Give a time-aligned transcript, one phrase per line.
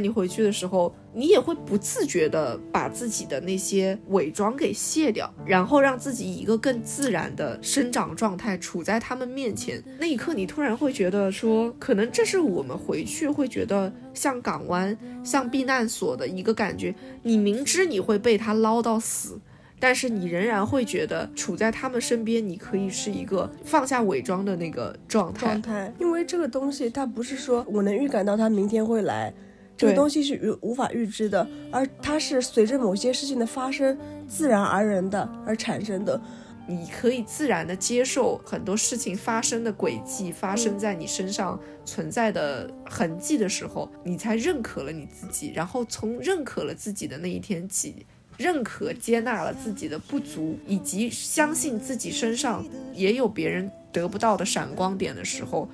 [0.00, 9.82] 你回去的时候，你也会不自觉的把自己的那些伪装给卸掉，然后让自己以一个更自然的生长状态处在他们面前。
[9.98, 16.94] 那一刻，你突然会觉得说，可能这是我们回去会觉得像港湾、像避难所的一个感觉。
[17.22, 19.38] 你明知你会被他捞到死。
[19.82, 25.46] 但是你仍然会觉得处在他们身边，你可以是一个放下伪装的那个状态。
[25.46, 29.32] 状态，因为这个东西它不是说我能预感到他明天会来，
[29.80, 33.96] 这个东西是预无法预知的，而它是随着某些事情的发生
[34.28, 36.20] 自然而然的而产生的。
[36.66, 45.50] 你可以自然的接受很多事情发生的轨迹，发生在你身上存在的痕迹的时候，你才认可了你自己。
[45.52, 48.06] 然后从认可了自己的那一天起。
[48.36, 55.68] 认可、接纳了自己的不足，以及相信自己身上也有别人得不到的闪光点的时候，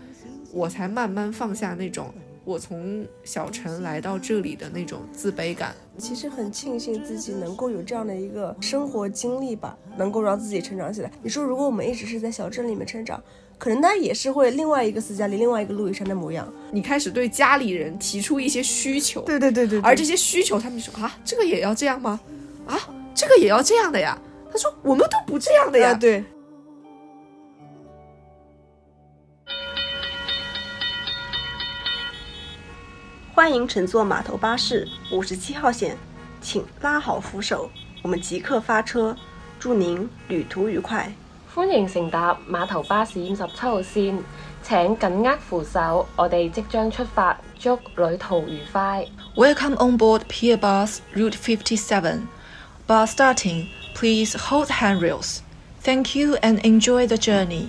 [0.50, 2.12] 我才慢慢放下那种
[2.46, 5.74] 我从小城来到这里的那种自卑感。
[5.98, 11.10] 其实很庆幸自己能够有这样的一个生活经历吧，能够让自己成长起来。
[11.24, 13.20] 你说，如果我们一直是在小镇里面成长，
[13.58, 16.48] 可能那也是会另外一个斯嘉丽，另外一个路易莎的模样。
[16.70, 22.20] 你开始对家里人提出一些需求，对对对对，而这些需求，他们说啊，这个也要这样吗？
[22.64, 22.78] 啊，
[23.12, 24.16] 这个也要这样的呀？
[24.52, 25.92] 他说我们都不这样的呀。
[25.92, 26.22] 对。
[33.36, 35.94] 欢迎乘坐码头巴士五十七号线，
[36.40, 37.70] 请拉好扶手，
[38.00, 39.14] 我们即刻发车，
[39.60, 41.12] 祝您旅途愉快。
[41.54, 44.18] 欢迎乘搭码头巴士五十七号线，
[44.62, 49.06] 请紧握扶手，我哋即将出发，祝旅途愉快。
[49.34, 52.28] Welcome on board Pier Bus Route Fifty Seven.
[52.86, 55.40] Bus starting, please hold handrails.
[55.82, 57.68] Thank you and enjoy the journey.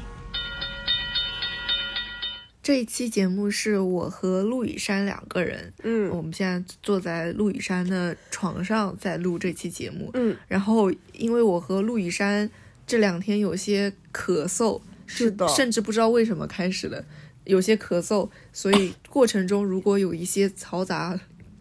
[2.67, 12.51] 这一期节目是我和陆羽山两个人，嗯，我们现在坐在陆羽山的床上在录这期节目，嗯，然后因为我和陆羽山
[12.85, 17.05] 这两天有些咳嗽，是的，甚至不知道为什么开始了
[17.45, 21.17] 有些咳嗽，所以过程中如果有一些嘈杂。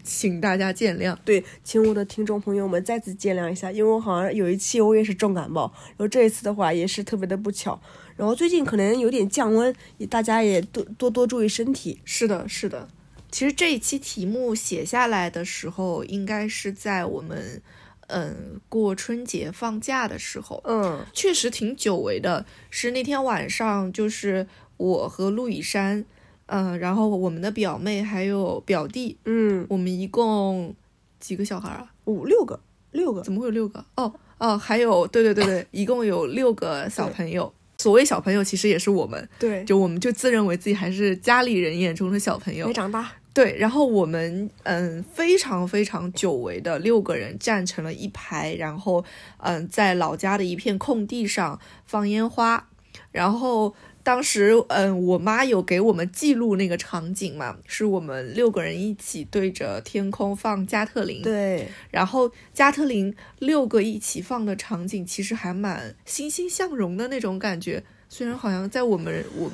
[0.09, 7.82] 请大家见谅，对，请我的听众朋友们再次见谅一下，因为我好像有一期我也是重感冒，然后这一次的话也是特别的不巧，
[8.16, 9.75] 然后最近可能有点降温，
[10.09, 12.00] 大家也多多多注意身体。
[12.04, 12.88] 是的，是的，
[13.31, 17.60] 其实这一期题目写下来的时候，应该是在我们
[18.06, 24.47] 嗯过春节放假的时候，嗯，确实挺久违的，是那天晚上，就是
[24.77, 26.04] 我和陆以山。
[26.48, 30.72] 嗯，然后我们的表妹还有表弟，嗯，我们一共
[31.19, 31.93] 几个小孩啊？
[32.04, 32.60] 五六个，
[32.93, 33.21] 六个？
[33.22, 33.84] 怎么会有六个？
[33.97, 37.53] 哦哦，还有，对对对对， 一共有六个小朋友。
[37.86, 43.12] 所谓小朋友，其实也是我们，对，就我们就自认为自己还是家里人眼中的小朋友，没长大。
[43.32, 49.04] 对，然后我们嗯，非常非常久违的六个人站成了一排，然后
[49.38, 52.66] 嗯，在老家的一片空地上放烟花，
[53.12, 53.72] 然后。
[54.06, 69.50] 当时，嗯，我妈有给我们记录那个场景嘛，是我们六个人一起对着天空放加特林，对，然后加特林六个一起放的场景，其实还蛮欣欣向荣的那种感觉，虽然好像在我们我。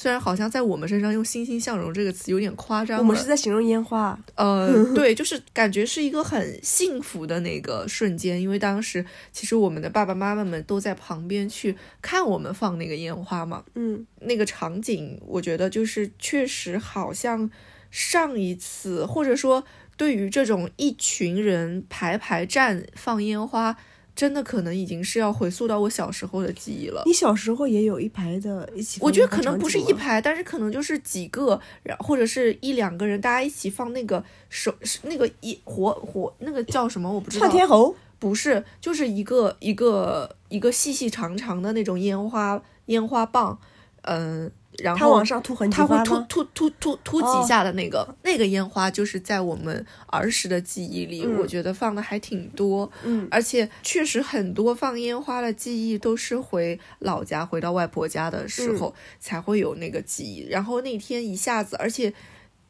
[0.00, 4.18] 虽然好像在我们身上用“欣欣向荣”这个词有点夸张，我们是在形容烟花。
[4.34, 13.62] 呃， 对，就是感觉是一个很幸福的那个瞬间，因为当时其实我们的爸爸妈妈们都在旁边去看我们放那个烟花嘛。
[13.74, 17.50] 嗯，那个场景，我觉得就是确实好像
[17.90, 19.62] 上一次，或者说
[19.98, 23.76] 对于这种一群人排排站放烟花。
[24.14, 27.02] 真的可能已经是要回溯到我小时候的记忆了。
[27.06, 28.98] 你小时候也有一排的一起？
[29.02, 37.10] 我觉得可能不是一排，但是可能就是几个，然或者是一两个人，大家一起放那个手，那个一火火，那个叫什么？
[37.10, 37.46] 我不知道。
[37.46, 37.94] 窜天猴？
[38.18, 43.58] 不是，就是一个一个一个细细长长的那种烟花烟花棒，
[44.02, 44.50] 嗯。
[44.78, 52.90] 然后它往上吐很它会突突突突突几下的那个那个烟花，就是在我们儿时的记忆里，我觉得放的还挺多。
[53.04, 60.46] 嗯，而且确实很多放烟花的记忆都是回老家、回到外婆家的时候才会有那个记忆。
[60.48, 62.14] 然后那天一下子，而且，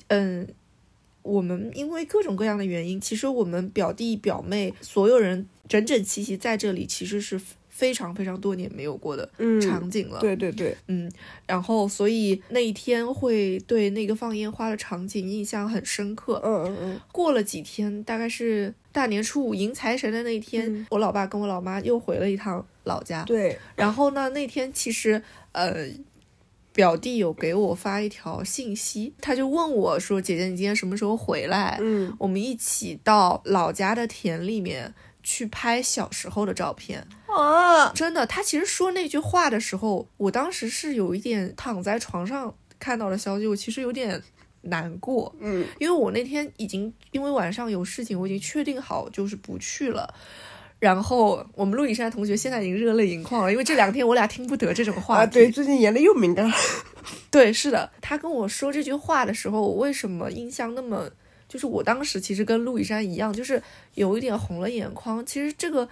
[0.08, 0.48] 嗯，
[1.22, 7.40] 我们因为各种各样的原因，其实我们表弟表妹所有人整整齐齐在这里，其实是。
[7.80, 9.26] 非常非常多年没有过的
[9.58, 11.10] 场景了，对对对，嗯，
[11.46, 17.00] 然后所以那一天会对那个放烟花的场景印象很深刻，嗯嗯嗯。
[17.10, 23.58] 过了几天，大概是大年初五迎财神的那一天，我老爸跟我老妈又回了一趟老家，对。
[23.74, 25.22] 然后呢，那天其实
[25.52, 25.88] 呃。
[26.72, 31.76] 表弟有给我发一条信息，他就问我说：“姐姐，你今天什么时候回来？
[31.80, 44.20] 嗯，我们一起到老家的田里面去拍小时候的照片。”啊，真的，他其实说那句话的时候，我当时是有一点躺在床上看到了消息，我其实有点
[44.62, 50.12] 难过，嗯，因为我那天已经因为晚上有事情，我已经确定好就是不去了。
[50.80, 56.54] 然后我们陆以山同学现在已经热泪盈眶了，因为这两天我俩听不得这种话啊，对，最近眼泪又敏感了。
[57.30, 61.10] 对，是的，他跟我说这句话的时候，我为什么印象那么，
[61.50, 63.60] 就是我当时其实跟陆以山一样，就是
[63.94, 65.26] 有一点红了眼眶。
[65.26, 65.88] 其实这个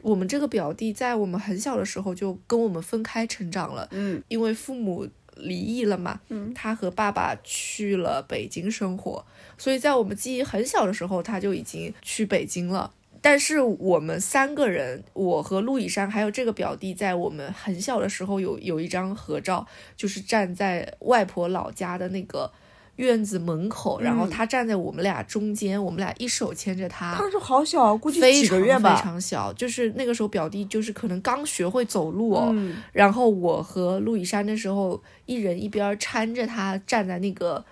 [0.00, 5.06] 我们这个表弟在我们很小的时候就跟我们分开成长了，嗯因为父母
[5.36, 9.22] 离异了嘛，嗯他和爸爸去了北京生活，
[9.58, 12.90] 所以在我们记忆很小的时候，他就已经去北京了。
[13.24, 19.64] 但是我们三个人，我和陆以山还有这个表弟，在我们很小的时候有有一张合照，
[19.96, 22.50] 就是站在外婆老家的那个
[22.96, 29.00] 院子门口，然后他站在我们俩中间，我们俩一手牵着他，当时好小啊，估计非几个常非月吧。
[29.02, 37.64] 常小，就是那个时候表弟就是可能刚学会走路哦，嗯然后我和陆以山那时候一人一边搀着他站在那个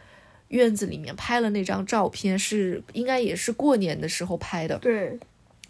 [0.48, 4.78] 院子里面拍了那张照片，是应该也是过年的时候拍的。
[4.78, 5.18] 对，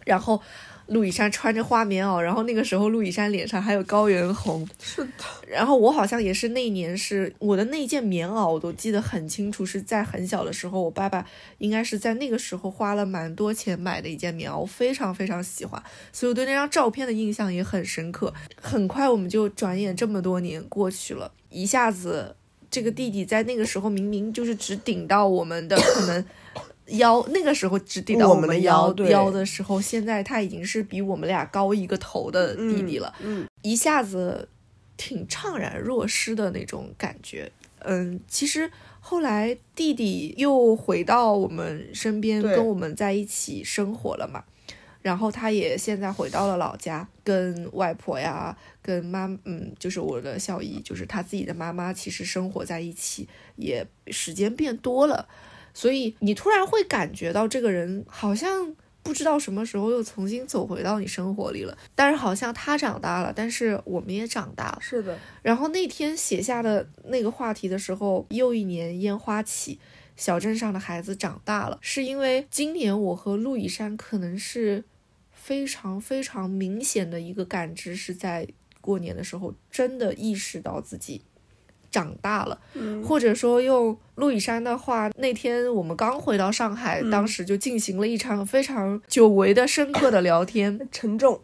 [0.04, 0.40] 然后
[0.90, 11.24] 陆以山穿着花棉袄，然后那个时候陆以山脸上还有高原红，是的，然后我好像也是那一年是我的那件棉袄，我都记得很清楚，是在很小的时候，我爸爸
[11.58, 15.80] 应该是在那个时候花了蛮多钱买的一件棉袄，我非常非常喜欢，
[16.12, 18.34] 所以我对那张照片的印象也很深刻。
[18.60, 22.34] 很快我们就转眼这么多年过去了，一下子
[22.68, 26.24] 这个弟弟在那个时候明明就是只顶到我们的 可能。
[26.98, 33.14] 腰那个时候只顶到我们的们腰腰对腰的时候，现在他已经是比我们俩高一个头的弟弟了。
[33.20, 34.48] 嗯，一下子
[34.96, 37.50] 挺怅然若失的那种感觉。
[37.80, 38.70] 嗯，其实
[39.00, 44.44] 后来弟弟又回到我们身边，跟我们在一起生活了嘛。
[45.02, 53.26] 然后他也现在回到了老家，跟外婆呀，跟妈，嗯，就是我的小姨，就是他自己的妈妈，其实生活在一起，
[53.56, 55.26] 也时间变多了。
[55.72, 64.78] 所以你突然会感觉到这个人好像不知道什么时候又重新走回到你生活里了，但是好像他长大了，但是我们也长大了。
[64.80, 69.78] 是的，然后那天写下的那个话题的时候，又一年烟花起，
[70.16, 74.84] 小镇上的孩子长大了，是因为今年我和陆以山可能是
[75.32, 78.46] 非常非常明显的一个感知，是在
[78.82, 81.22] 过年的时候真的意识到自己
[81.90, 83.02] 长大了，嗯。
[83.02, 91.40] 或者说用陆以山的话，那天我们刚回到上海，当时就进行了一场非常久违的深刻的聊天， 沉重，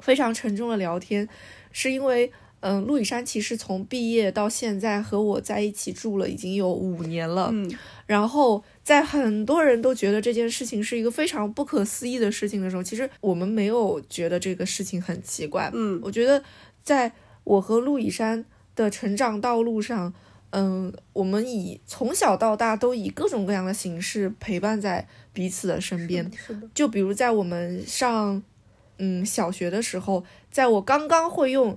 [0.00, 1.28] 非常沉重的聊天，
[1.72, 7.70] 是因为，嗯，陆以山其实从毕业到现在和我在一起住了已经有五年了，嗯，
[8.06, 16.00] 然后在很多人都觉得这件事情是一个非常不可思议的事情的时候，其实我们没有觉得这个事情很奇怪，嗯。
[16.02, 16.42] 我觉得
[16.82, 17.12] 在
[17.44, 18.44] 我和陆以山
[18.76, 20.14] 的成长道路上，
[20.50, 26.30] 嗯，我们以从小到大都以各种各样的形式陪伴在彼此的身边，
[26.72, 28.40] 就比如在我们上
[28.98, 31.76] 嗯小学的时候，在我刚刚会用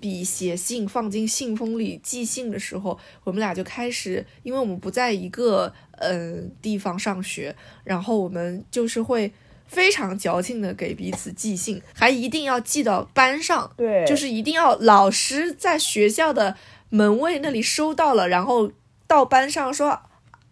[0.00, 9.32] 笔写信放进信封里寄信的时候，我们俩就开始，因为我们不在一个嗯地方上学，然后我们就是会
[9.66, 16.56] 非常矫情的给彼此寄信，还一定要寄到班上，对，就是一定要老师在学校的
[16.90, 18.70] 门卫那里收到了，然后
[19.06, 20.00] 到班上说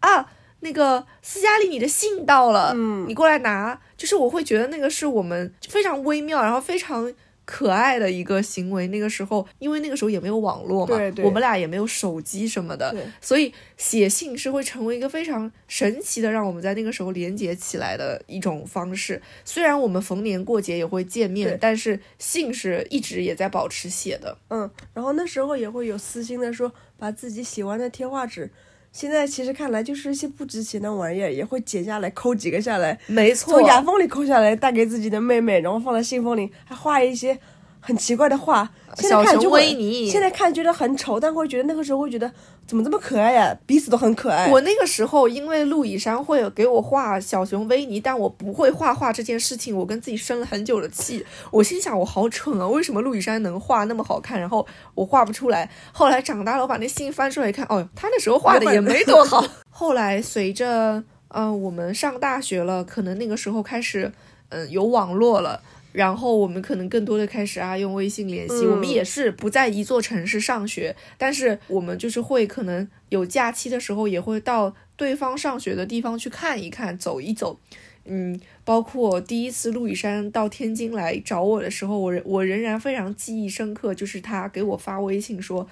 [0.01, 3.81] 啊，那个斯嘉丽，你的信到了，嗯你过来拿。
[3.97, 7.13] 就是我会觉得那个是我们非常微妙，然后非常。
[7.45, 19.21] 可爱的一个行为，那个时候，因为那个时候也没有网络嘛，对对我们俩也没有手机什么的，所以写信是会成为一个非常神奇的，让我们在那个时候连接起来的一种方式。
[19.45, 24.39] 虽然我们逢年过节也会见面，但是信是一直也在保持写的。
[24.49, 28.51] 嗯，然后那时候也会有私心的说，把自己喜欢的贴画纸，
[28.93, 37.39] 现在其实看来就是一些不值钱的玩意儿，也会剪下来抠几个下来，没错从，牙缝里抠下来带给自己的妹妹，然后放在信封里，还画一些
[37.81, 38.71] 很奇怪的画。
[38.97, 42.31] 现在看就会维尼现在看觉得很丑，但会觉得那个时候会觉得
[42.67, 44.51] 怎么这么可爱呀、彼此都很可爱。
[44.51, 51.25] 我那个时候因为陆以山会给我画小熊维尼，但我不会画画这件事情，我跟自己生了很久的气。
[51.51, 55.71] 我心想我好蠢啊，为什么陆以山能画那么好看，然后我画不出来？
[55.93, 59.45] 后来长大了，我把那信翻出来一看，哦，他那时候画的也没多好。
[59.71, 64.13] 后来随着嗯、呃我们上大学了，可能那个时候开始
[64.51, 65.63] 嗯、有网络了。
[65.93, 77.61] 然后我们可能更多的开始啊用微信联系，我们也是不在一座城市上学，但是我们就是会可能有假期的时候也会到对方上学的地方去看一看，走一走。
[78.05, 85.69] 嗯，包括第一次陆羽山到天津来找我的时候，我我仍然非常记忆深刻，就是他给我发微信说。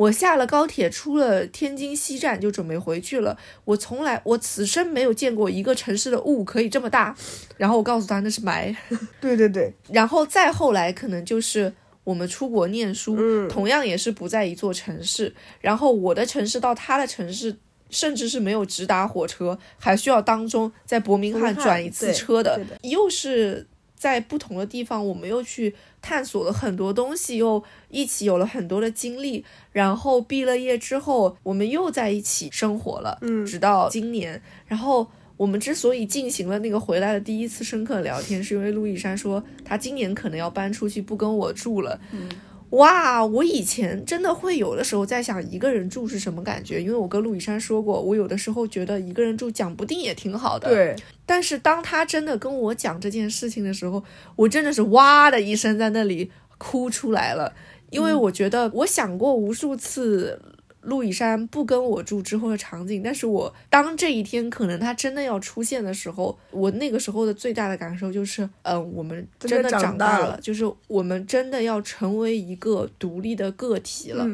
[0.00, 3.36] 我下了高铁，出了天津西站就准备回去了。
[3.66, 7.14] 我从来，我此生没有见过一个城市的雾可以这么大。
[7.58, 8.74] 然后我告诉他那是霾。
[9.20, 9.70] 对对对。
[9.90, 11.70] 然后再后来，可能就是
[12.02, 15.34] 我们出国念书，同样也是不在一座城市。
[15.60, 17.54] 然后我的城市到他的城市，
[17.90, 23.66] 甚至是没有直达火车，还需要当中在伯明翰转一次车的，又是。
[24.00, 29.44] 在不同的地方，我们又去探索了很多东西，又一起有了很多的经历。
[29.72, 34.40] 然后毕了业之后，我们又在一起生活了，嗯，直到今年。
[34.66, 42.00] 然后我们之所以进行了那个回来的第一次深刻聊天，是因为陆毅山说他今年可能要搬出去，不跟我住了。
[42.12, 42.26] 嗯。
[42.70, 50.68] 哇，我以前真的会有的时候在想一个人住是什么感觉，因为我跟陆雨山说过，我有的时候觉得一个人住讲不定也挺好的。
[50.68, 50.96] 对。
[51.26, 54.02] 但是当他真的跟我讲这件事情的时候，
[54.36, 57.52] 我真的是哇的一声在那里哭出来了，
[57.90, 60.40] 因为我觉得我想过无数次。
[60.82, 74.26] 陆以山不跟我住之后的场景，但是我当这一天可能他真的要出现的时候，我那个时候的最大的感受就是，嗯，我们真的长大了，就是我们真的要成为一个独立的个体了。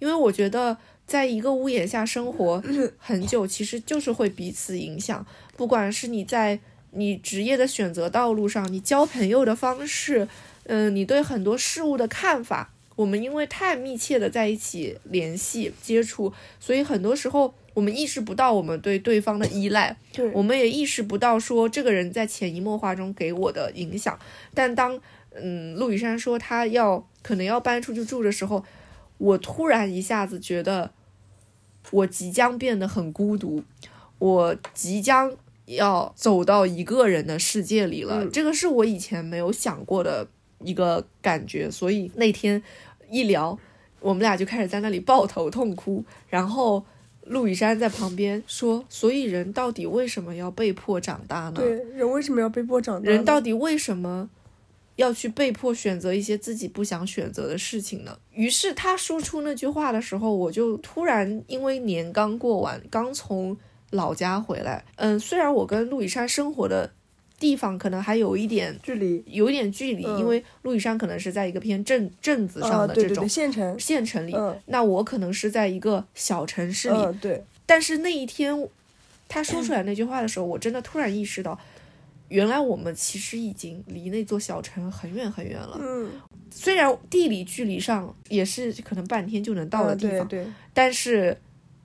[0.00, 2.60] 因为我觉得在一个屋檐下生活
[2.98, 5.24] 很久，其实就是会彼此影响，
[5.56, 6.58] 不管是你在
[6.90, 10.26] 你职业的选择道路上，你交朋友的方式，
[10.64, 12.71] 嗯，你对很多事物的看法。
[12.94, 24.18] 我们因为太密切的在一起联系接触，所以很多时候我们意识不到我们对对方的依赖，对，我们也意识不到说这个人在潜移默化中给我的影响。
[24.52, 25.00] 但当
[25.34, 28.62] 嗯陆雨山说他要可能要搬出去住的时候，
[29.18, 30.92] 我突然一下子觉得
[31.90, 33.64] 我即将变得很孤独，
[34.18, 35.32] 我即将
[35.64, 38.26] 要走到一个人的世界里了。
[38.26, 40.28] 这个是我以前没有想过的。
[40.64, 42.62] 一个感觉，所以那天
[43.10, 43.58] 一聊，
[44.00, 46.04] 我们俩就开始在那里抱头痛哭。
[46.28, 46.84] 然后
[47.24, 51.54] 陆雨山在旁边说：“所以人到底为什么要被迫长大呢？
[51.56, 53.10] 对，人为什么要被迫长大？
[53.10, 54.28] 人到底为什么
[54.96, 63.56] 要去被迫选择一些自己不想选择的事情呢？”于是他说出那句话的时候，我就突然因为年刚过完，刚从
[63.90, 64.84] 老家回来。
[64.96, 66.92] 嗯，虽然我跟陆雨山生活的。
[67.42, 74.32] 地方可能还有一点距离，有一点距离，因为陆羽山可能是在一个偏镇镇子上的这种县城县城里，
[74.66, 77.18] 那我可能是在一个小城市里。
[77.20, 77.42] 对。
[77.66, 78.68] 但是那一天
[79.28, 81.58] 他说出来那句话的时候，我真的突然意识到，
[82.28, 85.76] 原来我们其实已经离那座小城很远很远了。
[85.82, 86.08] 嗯。
[86.52, 90.46] 虽然地理距离上也是可能半天就能到的地方，对。
[90.72, 91.36] 但是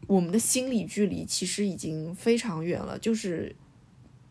[0.06, 3.56] 我们的心理距离其实已经非常远了，就是。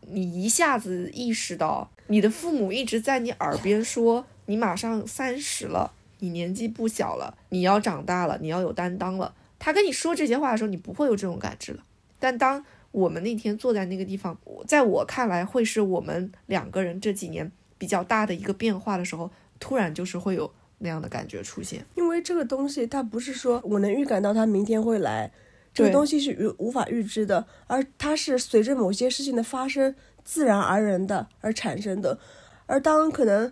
[0.09, 11.83] 你一下子意识到，你的父母一直在你耳边说：“你马上三十了，你年纪不小了，你要长大了，你要有担当了。”他跟你说这些话的时候，你不会有这种感知了。
[12.19, 21.85] 但当我们那天坐在那个地方，在我看来会是我们两个人这几年比较大的一个变化的时候，突然就是会有那样的感觉出现。
[21.95, 25.31] 因为这个东西，它不是说我能预感到他明天会来。
[25.77, 29.93] 这个东西是预无法预知的，而它是随着某些事情的发生
[30.23, 32.17] 自然而然的而产生的。
[32.65, 33.51] 而当可能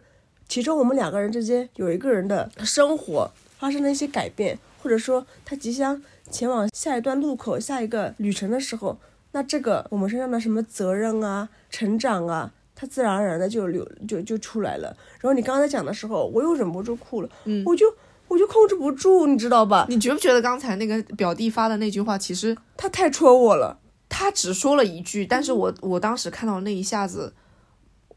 [0.49, 6.01] 其中我们两个人之间有一个人的生活发生了一些改变，或者说他即将
[6.31, 8.97] 前往下一段路口、下一个旅程的时候，
[9.33, 14.87] 那这个我们身上的什么责任啊、成长啊，它自然而然的就流就就出来了。
[15.21, 17.85] 然后你刚才讲的时候，我又忍不住哭了，嗯，我就。
[18.27, 19.85] 我就控制不住，你知道吧？
[19.89, 23.79] 你觉不觉得刚才那个表弟发的那句话，其实他太戳我了。
[24.07, 27.33] 他只说了一句，但是我我当时看到那一下子，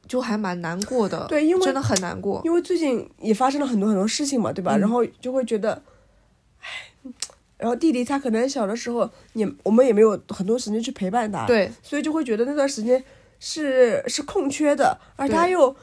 [0.07, 1.27] 就还蛮难过的。
[1.29, 2.41] 对，因为真的很难过。
[2.45, 4.77] 因为最近也发生了很多很多事情嘛，对吧？
[4.77, 5.83] 然后就会觉得，
[6.61, 6.69] 唉，
[7.57, 13.03] 然后弟弟他可能小的时候，也我们也没有很多时间去陪伴他，对，所以就会觉得那段时间
[13.41, 15.75] 是是空缺的，而他又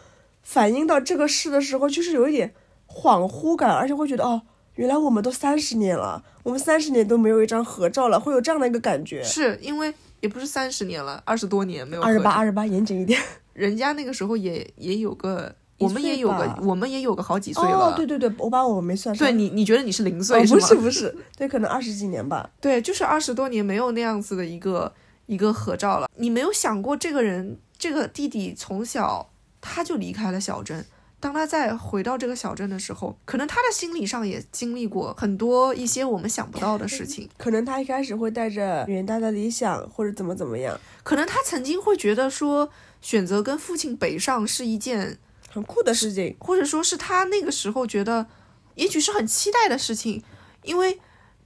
[0.43, 2.53] 反映到这个事的时候，就是有一点。
[2.95, 4.41] 恍惚感，而且会觉得哦，
[4.75, 9.21] 原来我们都三十年了，我们三十年都没有一张合照了，会有这样的一个感觉。
[9.21, 12.01] 是因为也不是三十年了，二十多年没有。
[12.01, 13.21] 二十八，二十八，严谨一点。
[13.53, 17.87] 人家那个时候也也有个，我们也有个，我们也有个好几岁了。
[17.87, 19.27] 哦，对对对，我把我没算上。
[19.27, 20.59] 对你，你觉得你是零岁是吗？
[20.59, 22.49] 不是不是，对，可能二十几年吧。
[22.61, 24.91] 对，就是二十多年没有那样子的一个
[25.25, 26.09] 一个合照了。
[26.15, 29.29] 你没有想过，这个人，这个弟弟从小
[29.61, 30.85] 他就离开了小镇。
[31.25, 37.27] 当他再回到这个小镇的时候，可能他的心理上也经历过很多一些我们想不到的事情。
[37.35, 40.79] 可能他一开始会带着远大的理想，或者怎么怎么样。
[41.01, 42.69] 可能他曾经会觉得说，
[43.01, 45.17] 选择跟父亲北上是一件
[45.49, 48.27] 很酷的事情，或者说是他那个时候觉得，
[48.75, 50.21] 也许是很期待的事情。
[50.61, 50.99] 因为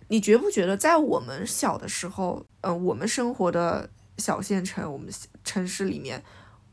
[0.10, 5.08] 你觉不觉得，在我们小的时候，嗯，我们生活的小县城，我们
[5.46, 6.22] 城市里面，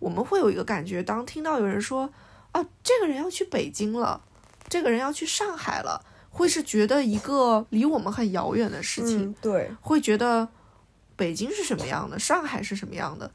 [0.01, 2.13] 我们会有一个感觉，当听到有人说。
[2.57, 4.23] 啊，这个人要去北京了，
[4.67, 9.35] 这个人要去上海了，会是觉得一个离我们很遥远的事情。
[9.43, 10.49] 对，会觉得
[11.17, 13.31] 北京是什么样的，上海是什么样的，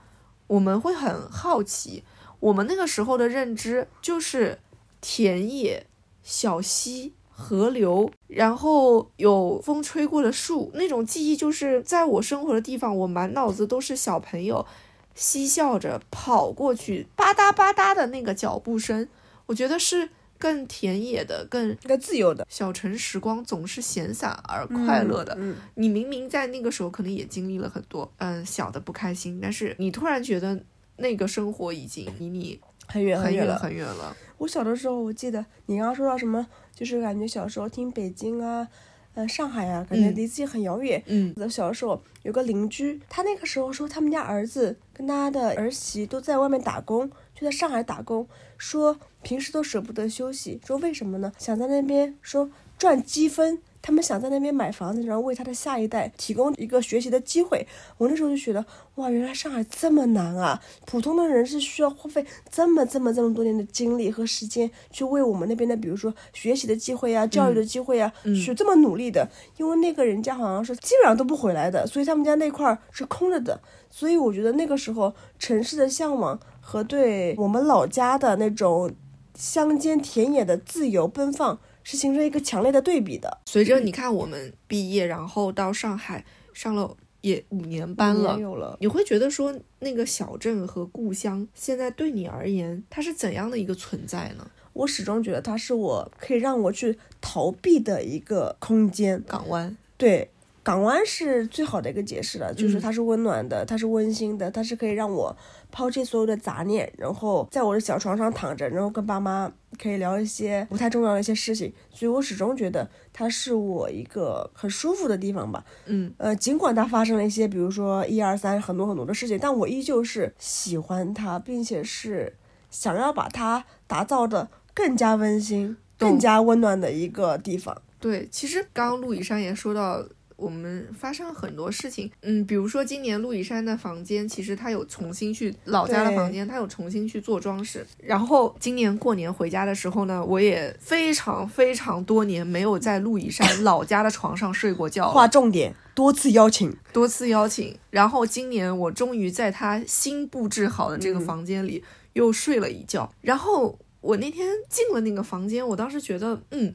[0.48, 2.04] 我们会很好奇。
[2.40, 4.58] 我们那个时候的认知就是
[5.00, 5.86] 田野、
[6.24, 14.66] 小溪、河流，然后有风吹过的树，那种记忆就是在我生活的地方，我满脑子都是小朋友。
[15.16, 19.08] 嬉笑着跑过去，吧嗒吧嗒的那个脚步声，
[19.46, 22.46] 我觉得是更田野的、更更自由的。
[22.50, 25.36] 小城时光总是闲散而快乐的。
[25.38, 30.64] 嗯你明明在那个时候可能也经历了很多，嗯，小的不开心，但是你突然觉得
[30.98, 34.16] 那个生活已经离你很远很远很远了。
[34.38, 38.68] 我小的时候，我记得你刚刚说到什么，就是感觉小时候听北京啊。
[39.14, 41.02] 嗯，上海啊，感觉离自己很遥远。
[41.08, 48.28] 嗯，我小的时候有个邻居，他那个时候说他们家儿子跟他的儿媳都在外面打工，就在上海打工，
[48.58, 51.32] 说平时都舍不得休息，说为什么呢？
[51.38, 53.62] 想在那边说赚积分。
[53.82, 57.66] 他们想在那边买房子，然后为他的下一代提供一个学习的机会。
[57.98, 58.64] 我那时候就觉得，
[58.96, 60.62] 哇，原来上海这么难啊！
[60.86, 69.28] 普通的人是需要花费这么这么这么多年的精力和时间，去为我们那边的，比如说学习的机会呀、教育的机会呀，去这么努力的。
[69.58, 73.60] 因为那个人家好像是基本上都不回来的，所以他们家那块儿是空着的。
[73.90, 78.94] 所以我觉得那个时候城市的向往和对我们老家的那种
[79.36, 81.60] 乡间田野的自由奔放。
[81.84, 83.40] 是形成一个强烈的对比的。
[83.46, 94.50] 随着你看我们毕业，然后到上海上了也五年班了，有了你会觉得说那个小镇和故乡现在对你而言，它是怎样的一个存在呢？
[94.74, 99.22] 我始终觉得它是我可以让我去逃避的一个空间。
[99.28, 100.30] 港湾，对。
[100.64, 105.36] 港湾是最好的一个解释了，就是它是温暖的，它是温馨的，它是可以让我
[105.72, 115.66] 抛弃所有的杂念，然后在我的小床上躺着，然后跟爸妈可以聊一些不太重要的一些事情，所以我始终觉得它是我一个很舒服的地方吧。
[115.88, 122.36] 嗯，呃，尽管它发生了一些，比如说一二三很多很多的事情，但我依旧是喜欢它，并且是
[122.70, 127.82] 想要把它打造的更加温馨、更加温暖的一个地方。
[128.00, 130.06] 对，其实刚刚陆以山也说到。
[130.42, 137.86] 我们发生了很多事情，嗯，比如说今年陆以山的房间，其实他有重新去老家的房间，他有重新去做装饰。
[138.00, 145.12] 然后今年过年回家的时候呢，我也非常非常多年没有在陆以山老家的床上睡过觉。
[145.12, 147.78] 划重点，多次邀请，多次邀请。
[147.92, 153.14] 然后今年我终于在他新布置好的这个房间里又睡了一觉。
[153.22, 156.74] 然后我那天进了那个房间，我当时觉得，嗯，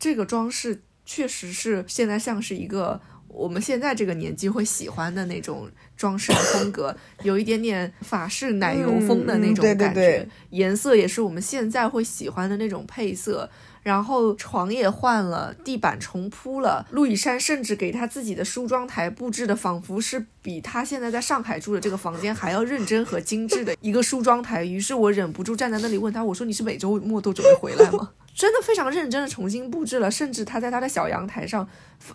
[0.00, 0.82] 这个装饰。
[1.04, 13.48] 确实是现在像是一个我们现在这个年纪会喜欢的那种装饰的风格，有一点点法式奶油风的那种感觉，颜色也是我们现在会喜欢的那种配色。
[13.84, 16.84] 然后床也换了，地板重铺了。
[16.90, 24.64] 陆以山甚至给他自己的梳妆台布置的，仿佛是比他现在在上海住的这个房间还要认真和精致的一个梳妆台。
[24.64, 31.68] 于是我忍不住站在那里问他：“我说你是每周末都准备回来吗？” 真的非常认真的重新布置了，甚至他在他的小阳台上，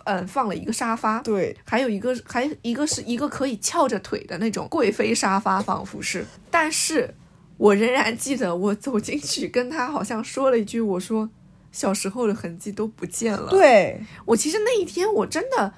[0.04, 1.20] 嗯，放了一个沙发。
[1.20, 6.26] 对，还有一个，还一个是一个可以翘着腿的那种贵妃沙发，仿佛是。
[6.50, 7.14] 但是
[7.56, 11.30] 我仍然记得，我走进去跟他好像说了一句：“我说。”
[11.72, 13.48] 小时候的痕迹都不见了。
[13.50, 15.72] 对我其实那一天我真的，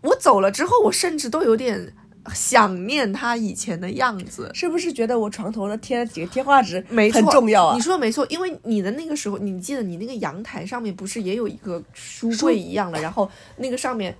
[0.00, 1.94] 我走了之后，我甚至都有点
[2.34, 4.50] 想念他以前的样子。
[4.54, 7.76] 是不是觉得我床头的贴了几个贴画纸没很重要啊？
[7.76, 14.16] 你说的没错，因为你的那个时候，你记得你那个阳台上面不是也有一个书柜一样的，然后那个上面，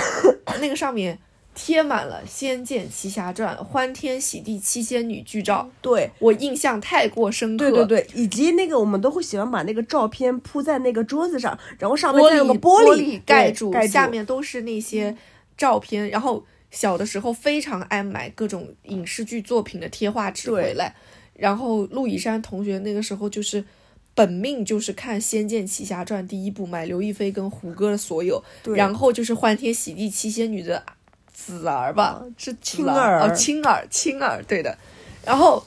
[0.60, 1.18] 那个上面。
[1.56, 7.70] 贴满了《仙剑奇侠传》《欢天喜地七仙女》剧照，对我印象太过深刻。
[7.70, 15.16] 对对对，以及那个我们都会喜欢把那个照片铺在那个桌子上，然后上面再用个玻璃盖住，下面都是那些
[15.56, 16.08] 照片。
[16.10, 20.94] 然后小的时候非常爱买各种影视剧作品的贴画纸回来。
[21.32, 23.64] 然后陆以山同学那个时候就是
[24.14, 30.84] 本命就是看《仙剑奇侠传》第一部，买刘亦菲跟胡歌的所有，然后就是《欢天喜地七仙女》的。
[31.36, 33.20] 子儿吧，是青儿。
[33.20, 34.78] 哦，青儿，青儿，对的。
[35.22, 35.62] 然后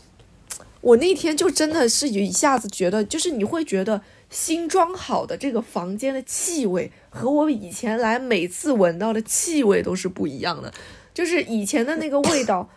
[0.82, 4.02] 我那天就真的是有一下子觉得，就是你会觉得
[4.32, 10.74] 新装好的这个房间的气味和我以前来每次闻到的气味都是不一样的，
[11.14, 12.68] 就是以前的那个味道，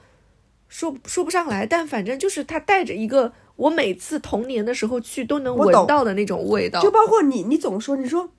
[0.68, 8.30] 说说不上来，但反正就是它带着一个我每次童年的时候去都能闻到的那种味道，就包括你，你总说你说，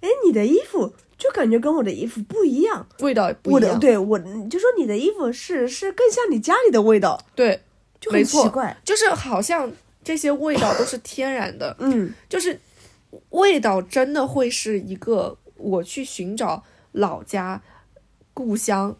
[0.00, 4.18] 哎，你的衣服就感觉跟我的衣服不一样，味道不一样，对我
[4.50, 7.60] 就说你的衣服是是更像你家里的味道，对。
[8.00, 9.70] 就很奇怪，就是好像
[10.02, 12.60] 这些味道都是天然的，嗯，就是
[13.28, 17.62] 味道真的会是一个我去寻找老家、
[18.34, 18.96] 故乡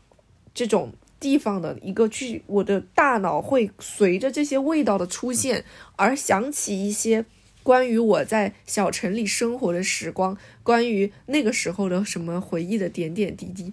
[0.54, 5.64] 这种地方的一个去，我的大脑会随着这些味道的出现
[5.96, 7.24] 而想起一些
[7.62, 13.72] 关于我在小城里生活的时光，关于那个时候的什么回忆的点点滴滴。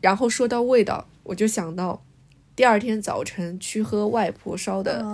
[0.00, 2.02] 然后说到味道，我就想到。
[2.56, 5.04] 第二天早晨去喝外婆烧的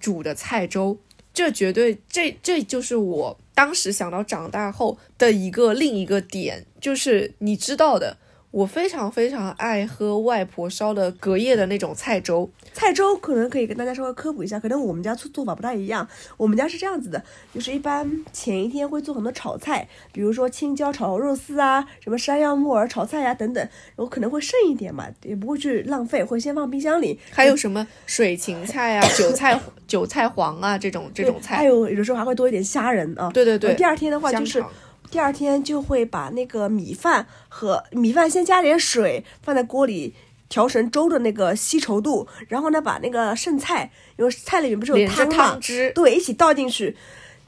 [0.00, 0.98] 煮的菜粥，
[1.34, 8.16] 这绝对这这就是我当时想到长大后的一个另一个点，就是你知道的。
[8.56, 12.50] 我非常非常爱喝外婆烧的隔夜的那种菜粥。
[12.72, 16.08] 菜粥可能可以跟大家稍微科普一下，可能我们家做做法不太一样。
[16.38, 23.62] 我们家是这样子的，就是一般前一天会做很多炒菜，比如说青椒炒肉丝啊，什么山药木耳炒菜呀等等，
[23.94, 27.20] 然后可能会剩一点嘛，也不会去浪费，会先放冰箱里。
[27.30, 31.56] 还有什么水芹菜啊、韭菜、韭菜黄啊这种这种菜。
[31.56, 33.30] 还有有的时候还会多一点虾仁啊。
[33.34, 33.74] 对对对。
[33.74, 34.64] 第二天的话就是。
[35.10, 40.14] 第二天就会把那个米饭和米饭先加点水放在锅里
[40.48, 46.96] 调成粥的那个稀稠度，然后呢把那个剩菜，因为菜里面不是有汤嘛汁，对，一起倒进去。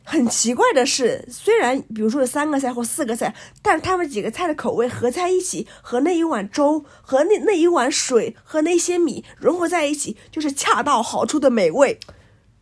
[0.03, 12.01] 很奇怪的是，虽然比如说有三个菜或四个菜，但是他们几个菜的口味合在一起，和那一碗粥和那那一碗水和那些米融合在一起，就是恰到好处的美味。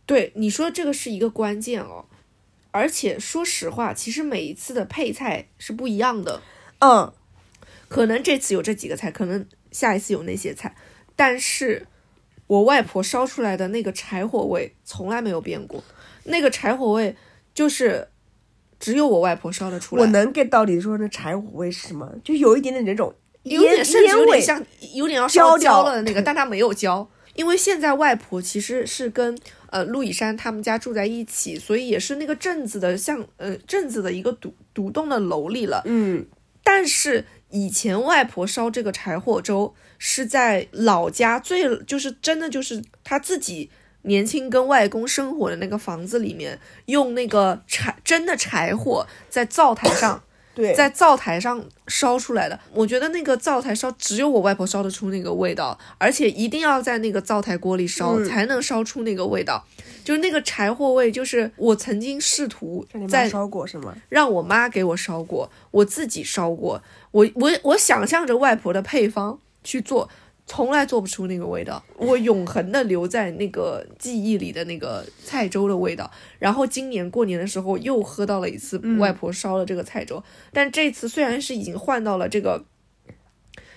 [0.05, 2.06] 对，你说这个是一个关键哦。
[2.77, 6.41] 而且说实话，其实每一次的配菜是不一样的。
[6.79, 7.11] 嗯，
[7.87, 10.75] 可能这次有这几个菜，可能下一次有那些菜。
[11.15, 11.87] 但是，
[12.45, 15.83] 我外婆烧出来的那个柴火味从来没有变过。
[16.25, 17.15] 那个柴火味
[17.53, 18.07] 就是
[18.79, 20.01] 只有我外婆烧的出来。
[20.01, 22.07] 我能 get 到你说那柴火味是什么？
[22.23, 23.13] 就有一点点那种
[23.43, 24.63] 有点甚至有点像
[24.93, 27.09] 有点要烧焦了的那个， 但它没有焦。
[27.33, 29.37] 因为现在外婆其实是跟
[29.69, 35.81] 呃陆以山他们家住在一起，所以也是那个镇子的像呃镇子的一个独独栋的楼里了。
[35.85, 36.25] 嗯，
[36.63, 43.69] 但是以前外婆烧这个柴火粥是在老家最就是真的就是她自己
[44.03, 50.23] 年轻跟外公生活的那个房子里面，用那个柴真的柴火在灶台上。
[50.75, 59.65] 在灶台上烧出来的，我觉得那个灶台烧只有我外婆烧得出那个味道，而且一定要在那个灶台锅里烧才能烧出那个味道，
[60.03, 61.11] 就是那个柴火味。
[61.11, 63.95] 就是我曾经试图在烧过是吗？
[64.09, 70.09] 让我妈给我烧过，我自己烧过，我我我想象着外婆的配方去做。
[70.47, 76.09] 从来做不出那个味道，我永恒的留在那个记忆里的那个菜粥的味道。
[76.39, 82.63] 然后今年过年的时候又喝到了一次外婆烧的这个菜粥，但这次虽然是已经换到了这个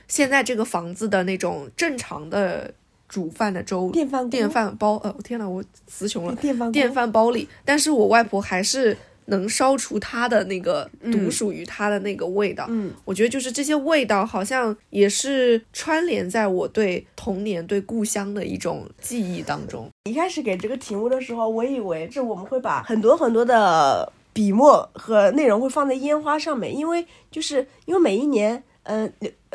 [0.06, 2.72] 现在这个房子的那种正常的
[3.08, 8.96] 煮饭的粥电饭电饭煲，呃，天呐，我词穷了，电饭电饭煲里，但是我外婆还是。
[9.30, 19.88] 能烧出它的那个独属于它的那个味道，嗯，我觉得就是这些味道好像也是串联在我对童年、对故乡的一种记忆当中。
[20.04, 29.10] 一开始给这个题目的时候，我以为是我们会把很多很多的笔墨和内容会放在烟花上面，因为就是因为每一年，嗯，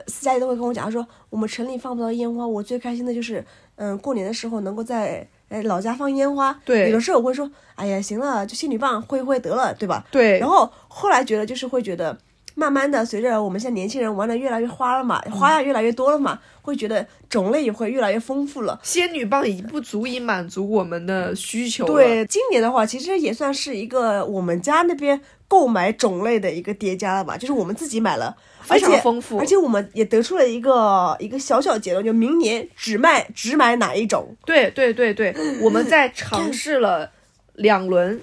[0.08, 5.28] 私下里都会跟我讲他说，我们城里放不到烟花，我最开心的就是，嗯，过年的时候能够在。
[5.50, 10.04] 哎，老家放烟花，对，有的时候我会说，哎呀，行了，就仙女棒挥挥得了，对吧？
[10.10, 10.40] 对。
[10.40, 12.18] 然后后来觉得，就是会觉得，
[12.56, 18.80] 慢慢的，随着我们现在年轻人玩的越来越花了嘛，花样越来越多了嘛，会觉得种类也会越来越丰富了。
[18.82, 21.94] 仙女棒已经不足以满足我们的需求了。
[21.94, 28.36] 对，今年的话，其实也算是一个我们家那边购买种类的一个叠加了吧，就是我们自己买了。
[28.62, 34.36] 非常丰富，而且我们也得出了一个一个小小结论，就明年只卖只买哪一种？
[34.44, 35.32] 对对对对，
[35.62, 37.12] 我们在尝试了
[37.54, 38.20] 两轮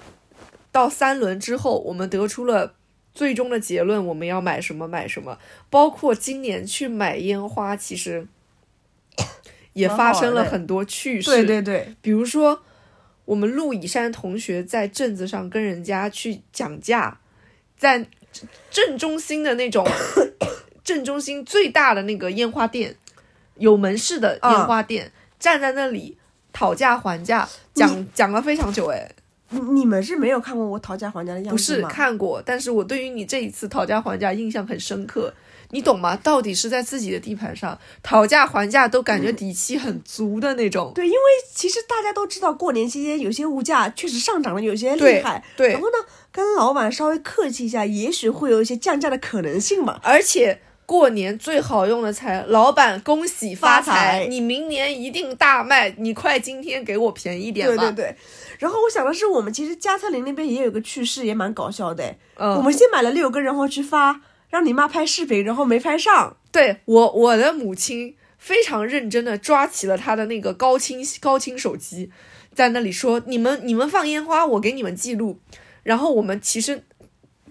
[0.69, 2.73] 到三轮之后，我们得出了
[3.13, 5.37] 最终的结论：我们要买什么买什么。
[5.69, 8.27] 包括今年去买烟花，其实
[9.71, 11.31] 也发生了很多趣事。
[11.31, 12.61] 对对对，比如说
[13.25, 17.17] 我们陆以山同学在镇子上跟人家去讲价，
[17.77, 18.07] 在。
[18.71, 19.87] 正中心的那种，
[20.83, 22.95] 正中心最大的那个烟花店，
[23.57, 26.17] 有门市的烟花店，站在那里
[26.51, 29.07] 讨价还价，讲讲了非常久，哎，
[29.49, 31.51] 你你们是没有看过我讨价还价的样子吗？
[31.51, 35.31] 不是看过，但是我对于你这一次讨价还价印象很深刻，
[35.73, 36.15] 你懂吗？
[36.23, 40.91] 到底是在自己的地盘上讨价还价，都感觉底气很足的那种。
[40.93, 41.17] 对，因为
[41.53, 45.97] 其实大家都知道，过年期间有些物价确实上涨的有些厉害，对然后呢，
[46.31, 49.99] 跟老板稍微客气一下，也许会有一些降价的可能性嘛。
[50.03, 57.75] 而且过年最好用的财，老板恭喜发发财你明年一定大卖，你快今天给我便宜点吧。
[57.75, 58.15] 对对对，
[58.59, 62.03] 然后我想的是，我们其实加特林那边也有个趣事，也蛮搞笑的。
[62.35, 64.21] 嗯我们先买了六根，然后去发，
[64.53, 66.37] 让你妈拍视频，然后没拍上。
[66.51, 72.11] 对我我的母亲非常认真的抓起了她的那个高清高清手机，
[72.53, 75.39] 在那里说：“你们你们放烟花，我给你们记录。”
[75.81, 76.83] 然后我们其实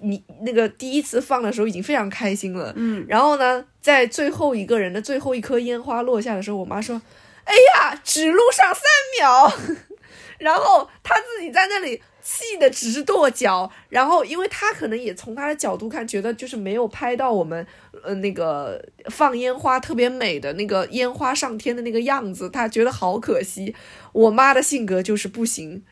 [0.00, 7.02] 你那个第一次放的时候已经非常开心了，嗯，然后呢，在最后一个人的最后一颗烟花落下的时候，我妈说
[7.42, 8.82] ：“哎呀，只录上三
[9.18, 9.52] 秒。
[10.38, 13.70] ”然后她自己在那里气的直跺脚。
[13.88, 17.66] 然后，因为她可能也从她的角度看，觉得就是没有拍到我们
[18.02, 23.74] 呃那个放烟花特别美的那个烟花上天的那个样子，她觉得好可惜。
[24.12, 25.82] 我妈的性格就是不行。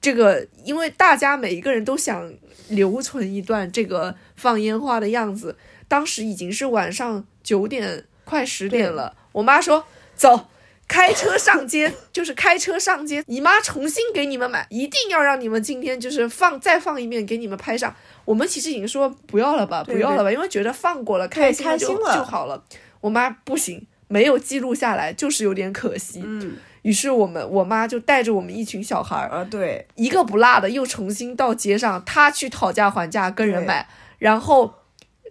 [0.00, 2.32] 这个，因为大家每一个人都想
[2.68, 5.56] 留存一段这个放烟花的样子。
[5.88, 10.48] 当时已经是晚上九点快十点了，我妈说走。
[10.86, 17.94] 开车上街， 就是开车上街，你妈重新给你们买，一定要让你们今天就是放再放一遍，给你们拍上。
[18.24, 22.62] 我们其实已经说不要了吧，不要了吧，因为觉得放过了，开心就开心了就好了。
[23.00, 26.22] 我妈不行，没有记录下来，就是有点可惜。
[26.24, 34.74] 嗯于是我们我妈就带着我们一群小孩儿，啊，对，一个不落的又重新到街上，她去讨价还价跟人买，然后，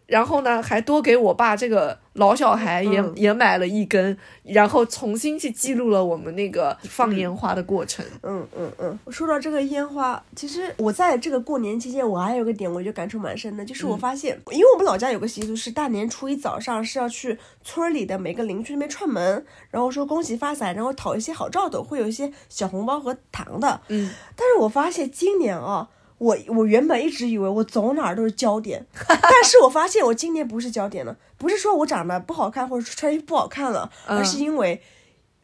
[0.06, 8.06] 然后呢还多给我爸这个老小孩也、嗯也买了一根，然后重新去记录了我们那个放烟花的过程。
[8.22, 9.00] 嗯嗯嗯。
[9.12, 23.82] 说到这个烟花，其实我在这个过年期间，我还有个点，我就感触蛮深的，就是我发现，因为我们老家有个习俗是大年初一早上是要去村里的每个邻居那边串门，然后说恭喜发财，然后讨一些好兆头，会有一些小红包和糖的。
[23.88, 25.90] 嗯，但是我发现今年啊，
[26.24, 34.82] 我我原本一直以为我走哪儿都是焦点， 但是我发现我今年不是焦点了，不是说我长得不好看或者说穿衣服不好看了，嗯而是因为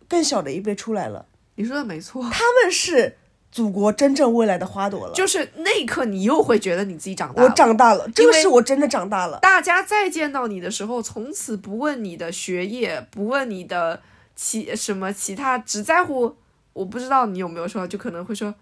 [0.07, 3.17] 更小的一辈出来了，你说的没错，他们是
[3.51, 5.13] 祖国真正未来的花朵了。
[5.13, 7.49] 就是那一刻你又会觉得你自己长大了。
[7.49, 9.39] 我长大了，这个是我真的长大了。
[9.41, 14.01] 大家再见到你的时候，从此不问你的学业，不问你的
[14.35, 16.35] 其什么其他，只在乎
[16.73, 18.53] 我不知道你有没有说，就可能会说，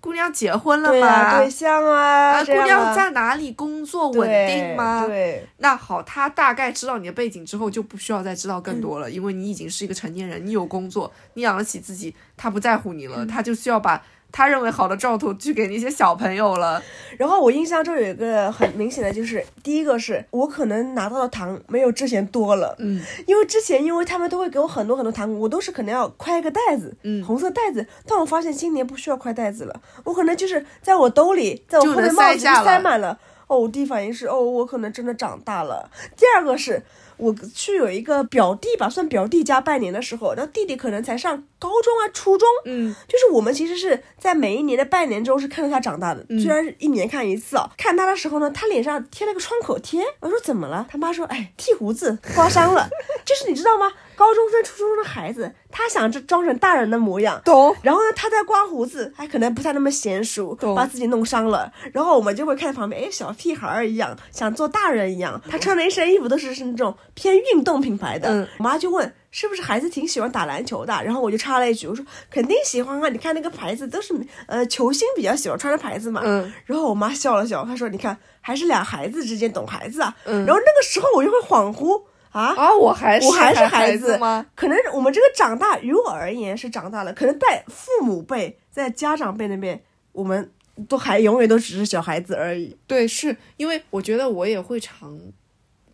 [0.00, 0.92] 姑娘结婚了吗？
[0.92, 5.06] 对啊，对象啊，啊，姑娘在哪里工作稳定吗？
[5.06, 16.82] 对，那好，他大概知道你的背景之后，就不需要再知道更多了，因为你已经是一个成年人，你有工作，你养得起自己，他不在乎你了，他就需要把他认为好的兆头去给那些小朋友了。
[17.16, 33.18] 然后我印象中有一个很明显的，就是第一个是我可能拿到的糖没有之前多了，嗯，因为之前因为他们都会给我很多很多糖果，我都是可能要挎一个袋子，嗯红色袋子，但我发现今年不需要挎袋子了，我可能就是在我兜里，在我后面帽子塞满了。
[33.48, 35.90] 哦，我第一反应是，哦，我可能真的长大了。
[36.18, 36.82] 第二个是
[37.18, 47.70] 我去有一个表弟吧，算表弟家拜年的时候，然后弟弟可能才上高中啊、初中，嗯，就是我们其实是在每一年的拜年中是看着他长大的，嗯虽然是一年看一次啊。
[47.76, 50.86] 看他的时候呢，他脸上贴了个创口贴，我说怎么了？
[50.90, 52.88] 他妈说，哎，剃胡子刮伤了。
[53.26, 53.92] 就是你知道吗？
[54.18, 57.40] 高中生、初中生的孩子，他想着装成大人的模样。
[57.44, 57.74] 懂。
[57.82, 61.72] 然后呢，他在刮胡子，还可能不太那么娴熟懂，把自己弄伤了。
[61.92, 65.40] 然后我们就会看旁边，哎，小屁孩儿一样，想做大人一样。
[65.48, 68.28] 他穿的一身衣服都是是那种偏运动品牌的。
[68.28, 74.12] 嗯我妈就问是不是孩子挺喜欢打篮球的，然后我就插了一句，我说肯定喜欢啊，你看那个牌子都是
[74.48, 76.22] 呃球星比较喜欢穿的牌子嘛。
[76.24, 80.12] 嗯然后我妈笑了笑，她说你看还是俩孩子之间懂孩子啊。
[80.24, 82.54] 嗯然后那个时候我就会恍惚啊。
[82.54, 84.46] 啊，我还是我还是孩孩子吗？？
[84.54, 90.50] 可能我们这个长大，于我而言是长大了，可能在父母辈、在家长辈那边，我们
[90.88, 92.76] 都还永远都只是小孩子而已。
[92.86, 95.18] 对，是因为我觉得我也会常，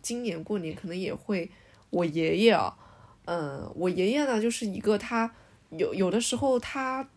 [0.01, 1.49] 今年过年可能也会，
[1.89, 2.75] 我爷爷啊，
[3.25, 5.31] 嗯，我爷爷呢就是一个他
[5.71, 7.07] 有有的时候他，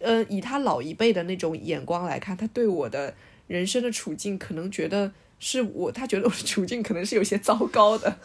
[0.00, 3.14] 嗯，以他老一辈的那种眼光来看，他对我的
[3.46, 5.12] 人生的处境可能觉得
[5.46, 8.16] 是我，他觉得我的处境可能是有些糟糕的，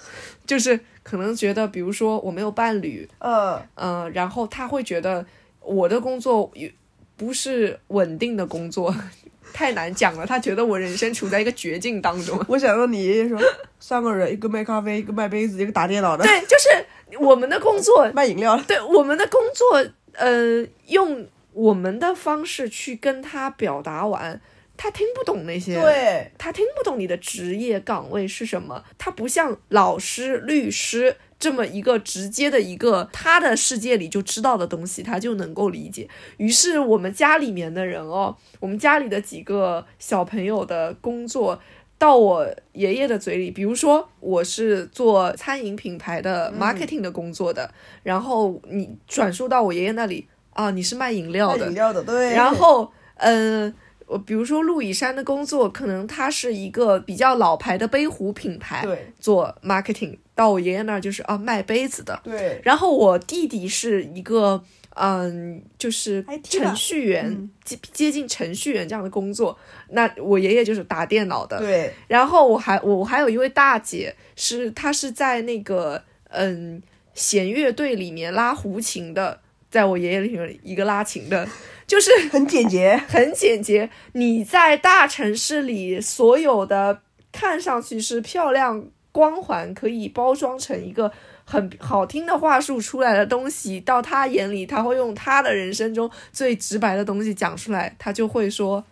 [0.47, 5.25] 就是可能觉得，比如说我没有伴侣，嗯，嗯，然后他会觉得
[5.59, 6.69] 我的工作有
[7.17, 8.95] 不是稳定的工作，
[9.51, 10.25] 太难讲了。
[10.25, 12.41] 他觉得我人生处在一个绝境当中。
[12.47, 13.37] 我想到你爷爷说，
[13.81, 18.57] 三个人，一个卖咖啡，一个卖杯子，一个打电脑的，对，就是我们的工作， 卖饮料。
[18.65, 24.39] 对我们的工作，呃，用我们的方式去跟他表达完，
[24.81, 36.07] 他听不懂那些，对，他听不懂你的职业岗位是什么，他不像老师、律师这么一个直接的一个他的世界里就知道的东西，他就能够理解。
[36.37, 41.59] 于是我们家里面的人哦，我们家里的几个小朋友的工作。
[41.97, 47.69] 到我爷爷的嘴里，比如说我是做餐饮品牌的 marketing 的工作的，
[48.03, 52.31] 然后你转述到我爷爷那里啊，你是卖饮料的，饮料的对。
[52.31, 53.75] 然后，嗯，
[54.09, 60.17] 我比如说陆以山的工作，可能他是一个比较老牌的杯壶品牌，对，做 marketing。
[60.35, 62.19] 到我爷爷那儿就是啊，卖杯子的。
[62.23, 62.59] 对。
[62.63, 64.63] 然后我弟弟是一个。
[65.01, 69.57] 嗯，就是程序员接接近程序员这样的工作。
[69.91, 71.57] 那我爷爷就是打电脑的。
[71.59, 71.93] 对。
[72.07, 76.81] 然后我还我我还有一位大姐，是她是在那个嗯
[77.13, 81.47] 弦乐队里面拉胡琴的，在我爷爷里面一个拉琴的，
[81.89, 83.89] 就是 很简洁，很简洁。
[84.13, 91.11] 你在大城市里所有的看上去是漂亮光环，可以包装成一个。
[91.51, 98.85] 很好听的话术出来的东西，到他眼里，他会用他的人生中最直白的东西讲出来，他就会说：“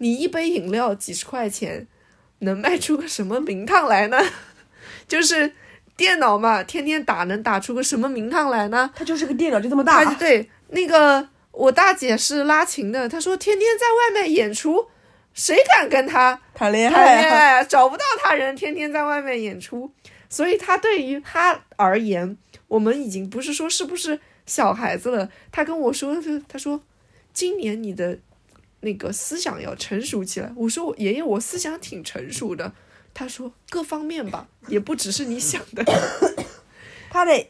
[0.00, 1.86] 你一杯饮料几十块钱，
[2.38, 4.18] 能卖出个什么名堂来呢？
[5.06, 5.52] 就是
[5.94, 8.90] 电脑嘛，天天打能打出个什么名堂来呢？
[8.96, 10.02] 它就是个电脑，就这么大。
[10.14, 14.88] 对，那个我大姐是拉琴的，她说天天在外面演出，
[15.32, 17.64] 谁敢跟他谈恋爱？
[17.64, 19.90] 找不到他人，天天在外面演出。”
[20.28, 22.36] 所以她对于她而言，
[22.68, 25.30] 我们已经不是说是不是小孩子了。
[25.50, 26.16] 她跟我说，
[26.46, 26.82] 她说，
[27.32, 28.18] 今年你的
[28.80, 30.52] 那个思想要成熟起来。
[30.56, 32.72] 我说，爷爷，我思想挺成熟的。
[33.14, 35.82] 她说，各方面吧，也不只是你想的。
[37.08, 37.46] 她的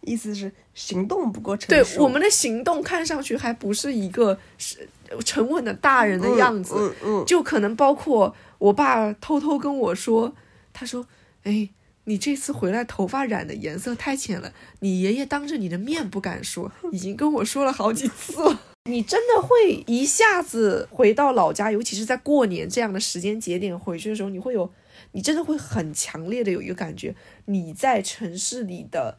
[0.00, 1.96] 意思是行动不够成熟。
[1.96, 4.88] 对，我们的行动看上去还不是一个是
[5.24, 6.74] 沉稳的大人的样子。
[6.76, 7.24] 嗯嗯。
[7.24, 10.34] 就可能包括我爸偷偷跟我说，
[10.72, 11.06] 他说，
[11.44, 11.70] 哎。
[12.06, 18.60] 你这次回来头发染的颜色太浅了，你爷爷当着你的面不敢说，已经跟我说了好几次了。
[18.84, 24.70] 你真的会一下子回到老家，尤其是在过年这样的时间节点回去的时候，你会有，
[25.12, 29.16] 你真的会很强烈的有一个感觉，你在城市里的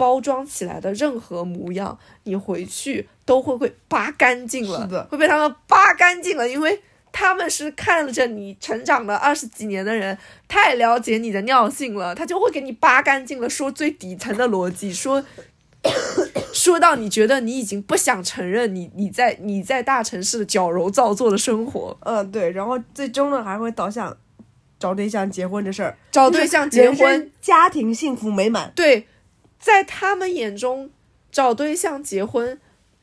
[0.00, 6.82] 包装起来的任何模样，你回去都会被扒干净了，会被他们扒干净了，因为。
[7.12, 15.20] 他们是看着你成长了二十几年的人，太了解你的尿性了，他就会给你扒干净了，说最底层的逻辑，说
[16.54, 24.16] 说到你觉得你已经不想承认你你在你在大城市矫揉造作的生活，嗯对，然后最终呢还会导向
[24.78, 29.08] 找对象结婚这事儿，找对象结婚，家庭幸福美满，对，
[29.60, 30.90] 在他们眼中
[31.30, 32.58] 找对象结婚，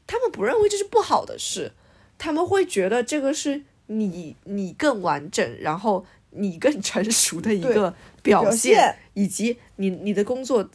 [0.06, 1.72] 他们不认为这是不好的事，
[2.18, 3.64] 他们会觉得这个是。
[3.90, 10.70] 你你更完整，然后你更成熟的一个表现，以及你你的工作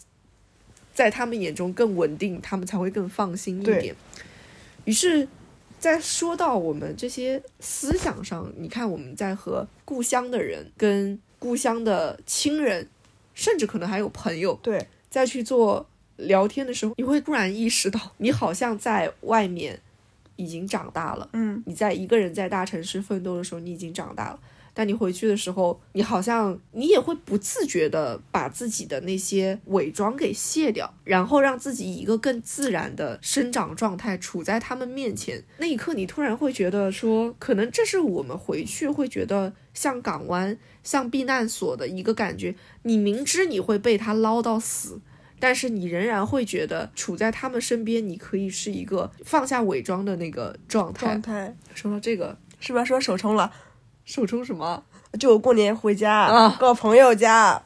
[0.94, 3.94] 在他们眼中更稳定，他们才会更放心一点。
[4.86, 5.28] 于是，
[5.78, 12.88] 在说到我们这些思想上，你看我们在和故乡的人、跟故乡的亲人，
[13.34, 19.78] 甚至可能还有朋友，对，再去做聊天的时候，你会突然意识到，你好像在外面。
[20.36, 24.40] 已经长大了，嗯，你在一个人在大城市奋斗的时候，你已经长大了。
[24.74, 35.42] 但你回去的时候，你好像你也会不自觉的把自己的那些伪装给卸掉，然后让自己以一个更自然的生长状态处在他们面前。
[35.58, 42.54] 那一刻，你突然会觉得说，可能这是我们回去会觉得像港湾、像避难所的一个感觉。
[42.82, 45.00] 你明知你会被他捞到死。
[45.38, 51.06] 但是你仍然会觉得处在他们身边，你可以是一个放下伪装的那个状态。
[51.08, 51.56] 状态。
[51.74, 53.52] 说到这个，是不是说手冲了？
[54.04, 54.82] 手冲什么？
[55.18, 57.62] 就我过年回家啊，我朋友家，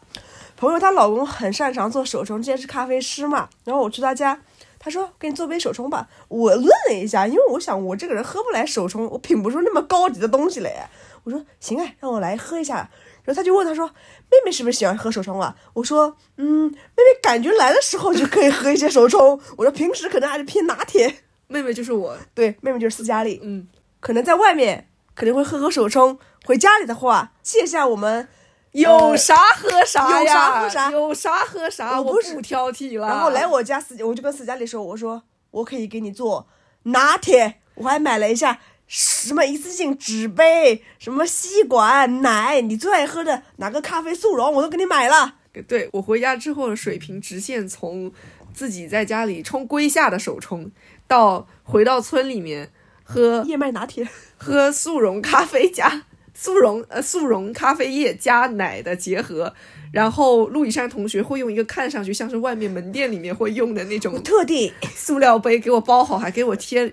[0.57, 3.49] 朋友她老公很擅长做手冲，之前是咖啡师嘛。
[3.65, 4.41] 然后我去他家，
[4.79, 6.09] 他说给你做杯手冲吧。
[6.29, 10.91] 我愣了一下，因为我想我这个人喝不来手冲，我品不出那么高级的东西来。
[11.25, 12.91] 我说行啊，让我来喝一下。
[13.25, 13.89] 然后他就问他说
[14.31, 19.41] ：“妹妹是不是喜欢喝手冲啊？”我说：“嗯，妹妹感觉来的时候就可以喝一些手冲。
[19.59, 21.13] ”我说：“平时可能还是偏拿铁。”
[21.49, 23.41] 妹妹就是我，对，妹妹就是斯嘉丽。
[23.43, 23.67] 嗯，
[23.99, 28.29] 可能在外面可能会喝喝手冲，回家里的话，卸下我们
[28.71, 33.09] 有啥喝啥有啥喝啥，有啥喝啥，我不挑剔了。
[33.09, 36.47] 然后来我家私，我就跟私家里说：“我说我可以给你做
[36.85, 45.35] 拿铁，我还买了一下。”什么一次性纸杯，什么吸管奶，你最爱喝的哪个咖啡速溶，我都给你买了。
[45.67, 48.13] 对我回家之后的水平直线从
[48.55, 50.71] 自己在家里冲龟下的手冲，
[51.09, 52.71] 到回到村里面
[53.07, 56.05] 喝燕麦拿铁，喝速溶咖啡加
[56.35, 59.55] 速溶呃速溶咖啡液加奶的结合，
[59.93, 66.93] 然后陆以山同学会用一个看上去像是外面门店里面会用的那种特地 塑料杯给我包好，还给我贴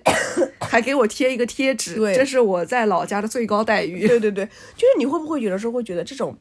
[0.61, 4.07] 还给我贴一个贴纸，对这是我在老家的最高待遇。
[4.07, 4.45] 对对对，
[4.75, 6.37] 就是你会不会有的时候会觉得这种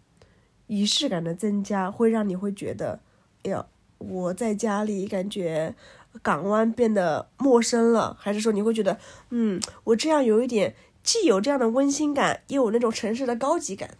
[0.66, 3.00] 仪式感的增加，会让你会觉得，
[3.42, 3.66] 哎呀，
[3.98, 5.74] 我在家里感觉
[6.20, 8.98] 港湾变得陌生了，还是说你会觉得，
[9.30, 13.96] 嗯，我这样有一点既有这样的温馨感，又有那种城市的高级感？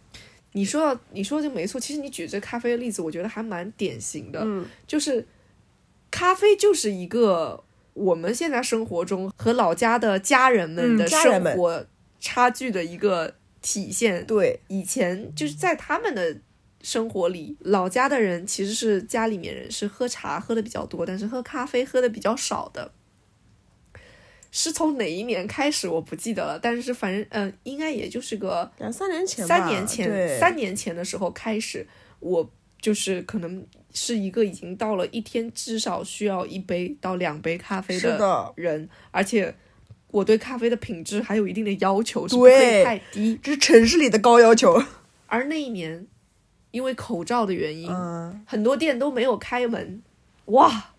[0.53, 5.27] 你说到你说的就没错，其实你举这咖啡的例子，我觉得还蛮典型的，嗯，就是
[6.11, 7.63] 咖啡就是一个
[7.95, 11.83] 我们现在生活中和老家的家人们嗯的生活
[12.19, 13.33] 差距的一个
[13.63, 14.23] 体现。
[14.27, 16.37] 对，以前就是在他们的
[16.83, 22.91] 生活里，老家的人其实是家里面人是喝茶喝的比较多，但是喝咖啡喝的比较少的。
[24.51, 31.87] 是从哪一年开始我不记得了，但是反正嗯、呃应该也就是个两三年前，三年前，三年前的时候开始，
[32.19, 32.47] 我
[32.79, 39.55] 就是可能是一个已经到了一天至少需要一杯到两杯咖啡的，人，而且
[40.11, 43.39] 我对咖啡的品质还有一定的要求，是不可以对太低。
[43.41, 44.83] 这是城市里的高要求。
[45.25, 46.05] 而那一年，
[46.73, 50.01] 因为口罩的原因，嗯，很多店都没有开门，
[50.45, 50.89] 哇，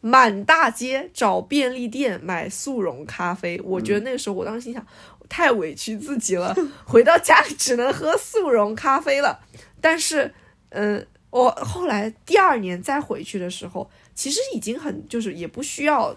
[0.00, 3.60] 满大街找便利店买速溶咖啡。
[3.64, 4.84] 我觉得那个时候，我当时心想，
[5.28, 6.52] 太委屈自己了，
[6.84, 9.38] 回到家里只能喝速溶咖啡了。
[9.80, 10.34] 但是，
[10.70, 16.16] 嗯、我后来第二年再回去的时候，其实已经很就是也不需要。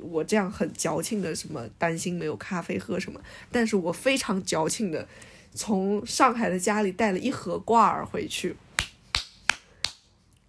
[0.00, 3.18] 我这样很矫情的什么担心没有咖啡喝什么，
[3.50, 5.06] 但是我非常矫情的
[5.54, 8.56] 从上海的家里带了一盒挂耳回去，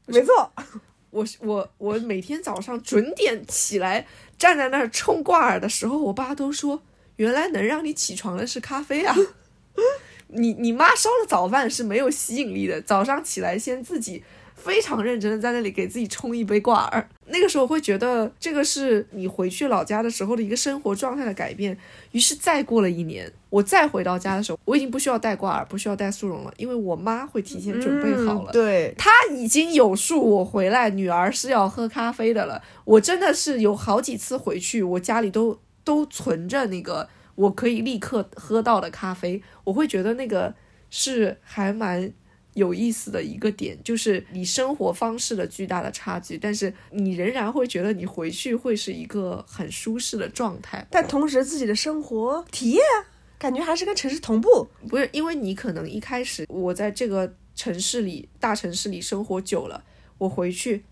[0.08, 0.52] 没错，
[1.12, 6.82] 我我我每天早上准点起来，站在那儿冲挂耳的时候，我爸都说，
[7.18, 9.16] 原来能让你起床的是咖啡啊！
[10.28, 14.24] 你你妈烧的早饭是没有吸引力的，早上起来先自己
[14.66, 17.08] 非常认真的在那里给自己冲一杯挂耳。
[17.28, 21.78] 那个时候会觉得这个是你回去老家的时候的一个生活状态的改变。
[22.12, 28.52] 于是再过了一年，我再回到家的时候，我已经不需要带挂耳，不需要带速溶了，因为我妈会提前准备好了。
[28.52, 32.62] 嗯对，她已经有数，我回来女儿是要喝咖啡的了。
[32.86, 40.54] 我真的是有好几次回去，我家里都都存着那个我可以立刻喝到的咖啡，我会觉得那个
[40.90, 42.12] 是还蛮
[42.56, 50.86] 有意思的一个点，就是你生活方式的巨大的差距，但是你仍然会觉得你回去会是一个很舒适的状态。
[50.90, 54.68] 但同时自己的生活体验啊，感觉还是跟城市同步。
[54.90, 59.84] 不是因为你可能一开始我在这个城市里大城市里生活久了，
[60.18, 60.84] 我回去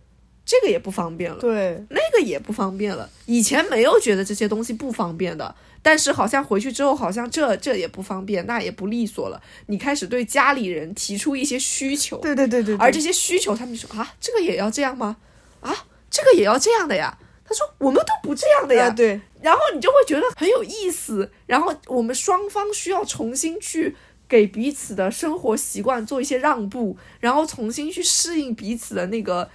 [0.45, 1.39] 这个也不方便了。
[1.39, 3.09] 对，那个也不方便了。
[3.25, 9.39] 以前没有觉得这些东西不方便的，但是好像回去之后，好像这这也不方便，那也不利索了。
[9.67, 15.17] 你开始对家里人提出一些需求，对对对对，而这些需求，他们就说啊，这个也要这样吗？
[15.59, 17.15] 啊，这个也要这样的呀？
[17.45, 18.87] 他说我们都不这样的呀。
[18.87, 23.93] 啊对，然后你就会觉得很有意思，然后我们双方需要重新去
[24.29, 29.49] 给彼此的生活习惯做一些让步，然后重新去适应彼此的那个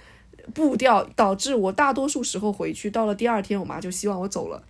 [0.53, 4.63] 步调，导致我大多数时候回去到了第二天，我妈就希望我走了，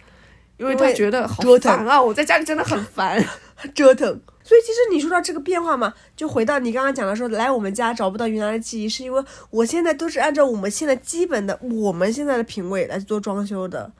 [0.60, 3.24] 因为他觉得好折腾烦啊，我在家里真的很烦。
[3.74, 4.07] 折腾。
[4.43, 13.91] 所以其实你说到这个变化嘛，就回到你刚刚讲的说，来我们家找不到原来的记忆，是因为我现在都是按照我们现在基本的我们现在的品味来做装修的。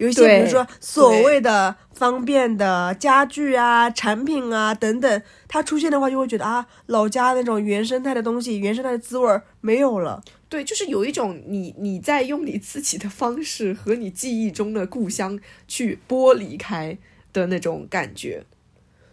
[0.00, 10.22] 有一些比如说所谓的方便的家具啊、产品啊等等，它出现的话，就会觉得啊，老家那种原生态的东西、原生态的滋味儿没有了。
[10.48, 15.38] 对，就是有一种你你在用你自己的方式和你记忆中的故乡
[15.68, 16.96] 去剥离开
[17.34, 18.44] 的那种感觉。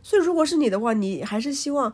[0.02, 1.94] 所以，如果是你的话，你还是希望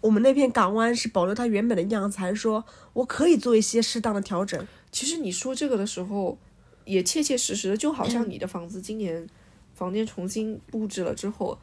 [0.00, 4.64] 我们那片港湾是保留它原本的样子，还是说我可以做一些适当的调整？
[4.92, 6.38] 其实你说这个的时候，
[6.86, 9.28] 也切切实实的，就好像你的房子今年
[9.74, 11.58] 房间重新布置了之后，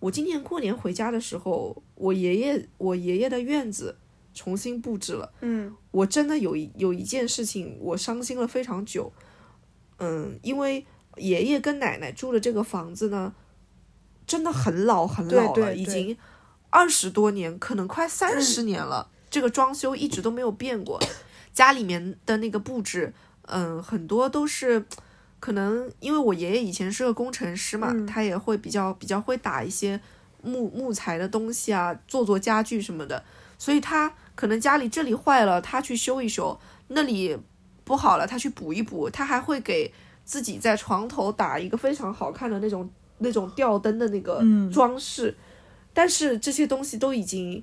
[0.00, 3.96] 我今年过年回家的时候，我爷爷我爷爷的院子
[4.34, 5.32] 重新布置了。
[5.40, 9.10] 嗯，我真的有一有一件事情，我伤心了非常久。
[9.98, 10.84] 嗯，因为
[11.16, 13.34] 爷爷跟奶奶住的这个房子呢，
[14.26, 16.14] 真的很老很老了，对对对已经
[16.68, 19.10] 二十多年，可能快三十年了。
[19.30, 21.02] 这个装修一直都没有变过，
[21.52, 23.12] 家里面的那个布置，
[23.46, 24.84] 嗯，很多都是。
[25.38, 30.00] 可能因为我爷爷以前是个工程师嘛，他也会比较比较会打一些
[30.42, 33.22] 木木材的东西啊，做做家具什么的，
[33.58, 37.36] 所以他可能家里这里坏了，他去修一修，那里
[37.84, 39.92] 不好了，他去补一补，他还会给
[40.24, 45.36] 自己在床头打一个非常好看的那种那种吊灯的那个嗯装饰，
[45.92, 47.62] 但是这些东西都已经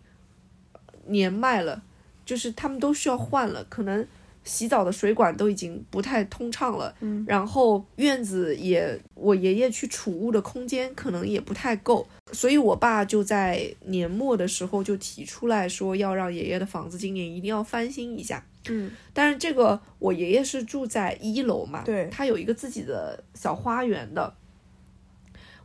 [1.07, 1.81] 年迈了，
[2.23, 4.07] 就是他们都需要换了，可能
[4.43, 18.45] 洗澡的水管都已经不太通畅了，嗯然后院子也我爷爷去储物的空间可能也不太够，所以我爸就在年末的时候就提出来说要让爷爷的房子今年一定要翻新一下。
[18.69, 24.33] 嗯，但是这个我爷爷是住在一楼嘛，对他有一个自己的小花园的。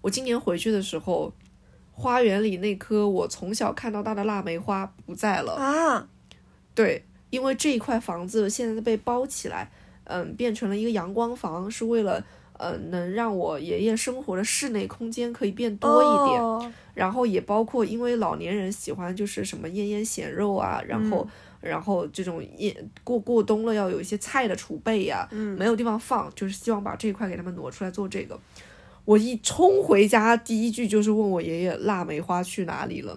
[0.00, 1.32] 我今年回去的时候，
[1.92, 5.54] 花园里那棵我从小看到大的腊梅花不在了。
[5.54, 6.08] 啊，
[6.74, 9.70] 对，因为这一块房子现在被包起来，
[10.04, 12.24] 嗯，变成了一个阳光房，是为了
[12.54, 16.42] 呃能让我爷爷生活的室内空间可以变多一点。
[16.42, 21.24] 哦然后也包括因为老年人喜欢就是什么腌腌咸肉啊，然后、
[21.60, 22.74] 然后这种腌
[23.04, 28.36] 过过冬了要有一些菜的储备呀、没有地方放，就是希望把这一块给他们挪出来做这个。
[29.04, 33.16] 我一冲回家，第一句就是问我爷爷腊梅花去哪里了。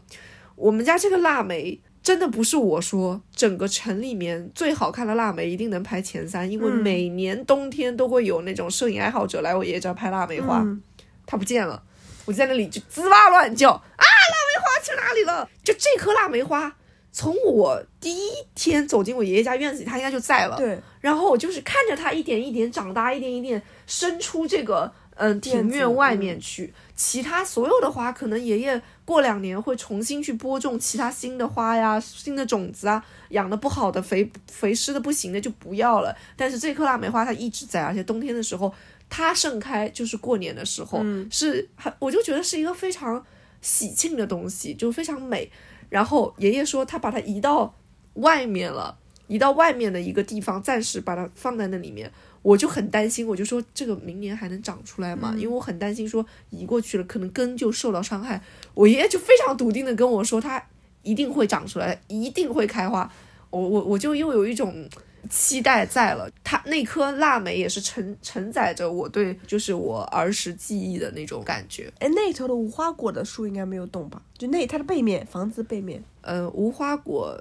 [0.55, 10.60] 我们家这个腊梅真的不是我说，整个城里面最好看的腊梅一定能排前三，因为嗯每年冬天都会有那种摄影爱好者来我爷爷这儿拍腊梅花。
[10.60, 10.82] 嗯
[11.24, 11.82] 它不见了，
[12.26, 15.47] 我就在那里就滋哇乱叫啊，腊梅花去哪里了？
[15.64, 16.76] 就这棵腊梅花，
[17.14, 20.58] 从我第一天走进我爷爷家院子里，它应该就在了。
[20.58, 26.74] 对，然后我就是看着它一点一点长大，一点一点伸出这个嗯庭院外面去。
[26.95, 28.82] 其他所有的花，可能爷爷
[29.12, 36.16] 过两年会重新去播种其他新的花呀、新的种子啊，养的不好的、肥肥湿的不行的就不要了。
[36.38, 38.74] 但是这棵腊梅花它一直在，而且冬天的时候
[39.09, 43.22] 它盛开就是过年的时候，嗯是很我就觉得是一个非常
[43.59, 45.51] 喜庆的东西，就非常美。
[45.89, 47.76] 然后爷爷说他把它移到
[48.14, 48.97] 外面了，
[49.28, 52.09] 移到外面的一个地方，暂时把它放在那里面。
[52.42, 55.34] 我就很担心，我就说这个明年还能长出来吗？
[55.38, 58.42] 因为我很担心说移过去了，可能根就受到伤害。
[58.74, 60.64] 我爷爷就非常笃定的跟我说，它
[61.04, 63.12] 一定会长出来，一定会开花。
[63.50, 64.88] 我我我就又有一种
[65.30, 66.30] 期待在了。
[66.44, 71.92] 它那颗腊梅也是承承载着我对就是我儿时记忆的那种感觉。
[72.00, 74.22] 哎，那头的无花果的树应该没有动吧？
[74.38, 76.04] 就那它的背面，房子背面。
[76.22, 77.39] 呃，无花果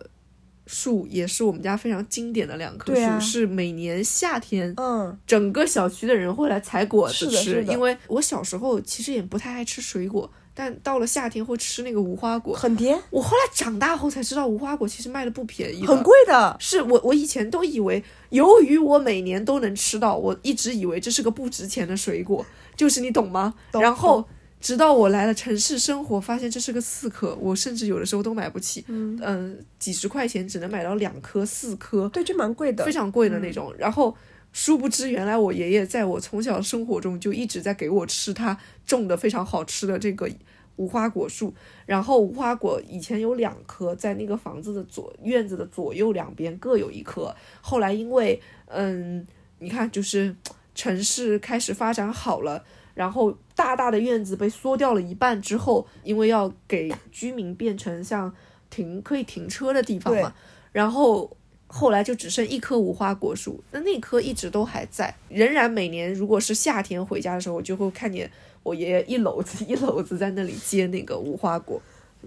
[0.72, 7.24] 树也是我们家非常经典的两棵树，啊是每年夏天嗯，整个小区的人会来采果子吃。
[7.24, 12.54] 是的是的因为我小时候其实也不太爱吃水果，但到了夏天会吃那个无花果。
[12.54, 16.56] 很甜，我后来长大后才知道，无花果其实卖的不便宜，很贵的。
[16.60, 22.46] 是我我以前都以为，由于我每年都能吃到，我一直以为这是个不值钱的水果，
[22.76, 23.54] 就是你懂吗？
[23.72, 24.24] 懂然后
[24.60, 32.84] 直到我来了城市生活，发现这是个四颗，我甚至有的时候都买不起，嗯、几十块钱只能买到两颗、四颗，对，就蛮贵的。
[32.84, 33.74] 非常贵的那种。
[33.78, 34.14] 然后
[34.52, 40.30] 殊不知，原来我爷爷在我从小生活中就一直在给我吃他种的非常好吃的这个
[40.76, 41.54] 无花果树。
[41.86, 47.34] 然后无花果以前有两棵，在那个房子的左院子的左右两边各有一棵。
[47.62, 49.26] 后来因为嗯，
[49.58, 50.36] 你看就是
[50.74, 52.62] 城市开始发展好了。
[52.92, 58.34] 然后大大的院子被缩掉了一半之后，因为要给居民变成像
[58.70, 60.32] 停可以停车的地方嘛，
[60.72, 61.36] 然后
[61.66, 68.30] 后来就只剩一棵无花果树，那那棵一直都还在，仍然每年如果是夏天回家的时候，我就会看见
[68.62, 71.78] 我爷爷一篓子一篓子在那里接那个无花果。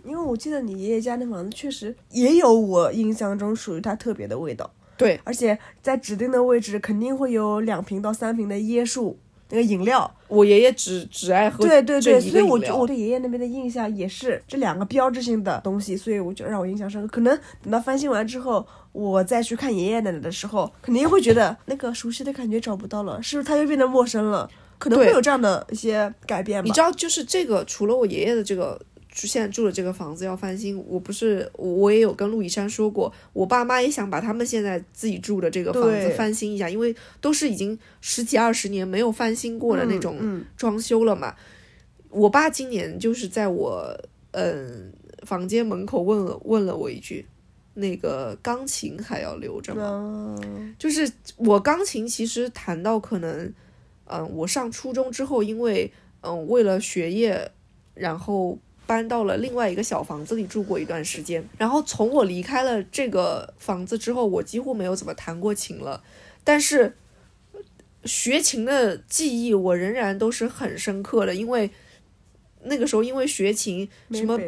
[0.03, 9.17] 因为我记得你爷爷家那房子确实也有我印象中属于它特别的味道，对，而且在指定的位置肯定会有两瓶到三瓶的椰树
[9.53, 10.11] 那个饮料。
[10.27, 17.07] 我爷爷只只爱喝对对对，所以我就我对爷爷那边的印象也是这两个标志性的东西，所以我就让我印象深刻。
[17.07, 24.49] 可能等到翻新完之后，我再去看爷爷奶奶的时候，肯定会觉得那个熟悉的感觉找不到了，是不是他又变得陌生了？
[24.79, 26.65] 可能会有这样的一些改变吧。
[26.65, 41.35] 你知道，就是这个，除了我爷爷的这个，就现在住的这个房子要翻新，我不是我也有跟陆以山说过，我爸妈也想把他们现在自己住的这个房子翻新一下，因为都是已经十几二十年没有翻新过的那种嗯装修了嘛。
[42.09, 43.95] 我爸今年就是在我
[44.31, 44.91] 嗯
[45.23, 47.25] 房间门口问了问了我一句，
[47.75, 50.35] 那个钢琴还要留着吗？
[50.43, 53.53] 嗯，就是我钢琴其实弹到可能，
[54.05, 55.91] 嗯，我上初中之后，因为
[56.21, 57.51] 嗯为了学业，
[57.93, 61.43] 然后搬到了另外一个小房子里住过一段时间。
[61.57, 66.03] 然后从我离开了这个房子之后，我几乎没有怎么弹过琴了。
[66.43, 66.97] 但是
[68.05, 71.71] 学琴的记忆我仍然都是很深刻的，因为
[72.63, 74.39] 那个时候因为学琴，什么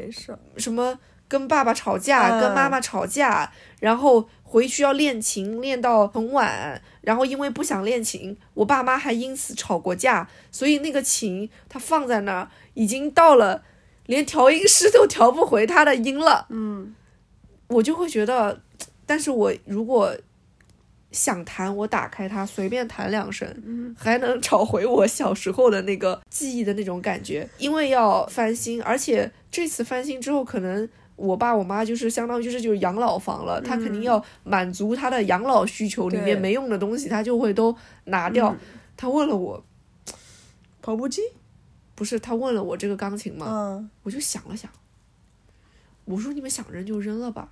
[0.58, 13.64] 什么跟爸爸吵架，嗯跟妈妈吵架，然后回去要练琴，练到很晚，然后因为不想练琴，我爸妈还因此吵过架，所以那个琴它放在那儿，已经到了
[14.08, 16.46] 连调音师都调不回他的音了。
[16.50, 16.94] 嗯，
[17.68, 18.62] 我就会觉得，
[19.06, 20.16] 但是我如果
[21.12, 27.48] 想弹，我打开它随便弹两声，还能找回我小时候的那个记忆的那种感觉。
[27.58, 37.74] 因为要翻新，而且这次翻新之后，可能我爸我妈就是相当于就是就是养老房了，他肯定要满足他的养老需求，里面没用的东西他就会都
[38.06, 38.54] 拿掉。
[38.98, 39.64] 他问了我，
[40.82, 41.22] 跑步机，
[41.96, 43.48] 不是他问了我这个钢琴吗？
[43.50, 44.70] 嗯，我就想了想，
[46.04, 47.50] 我说你们想扔就扔了吧。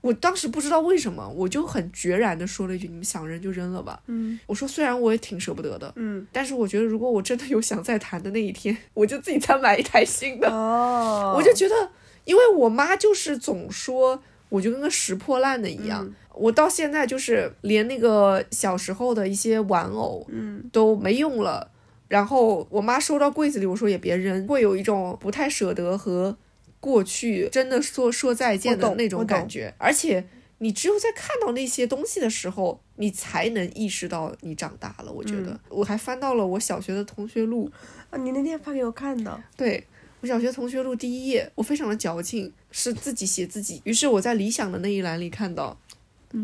[0.00, 10.48] 我当时不知道为什么，我就很决然的说了一句：“你们想扔就扔了吧。”嗯，我说虽然我也挺舍不得的，嗯，但是我觉得如果我真的有想再弹的那一天， 我就自己再买一台新的。
[10.50, 11.90] 哦，我就觉得，
[12.24, 21.70] 因为我妈就是总说我就跟个拾破烂的一样，我到现在就是连那个小时候的一些玩偶，嗯，都没用了。
[22.12, 26.36] 然后我妈收到柜子里，我说也别扔，会有一种不太舍得和
[26.78, 29.72] 过去真的说说再见的那种感觉。
[29.78, 30.22] 而且
[30.58, 35.10] 你只有在看到那些东西的时候，你才能意识到你长大了。
[35.10, 37.70] 我觉得、我还翻到了我小学的同学录，
[38.10, 39.82] 啊，你那天发给我看的，对
[40.20, 43.80] 我小学同学录第一页，我非常的矫情，是自己写自己。
[43.84, 45.80] 于是我在理想的那一栏里看到，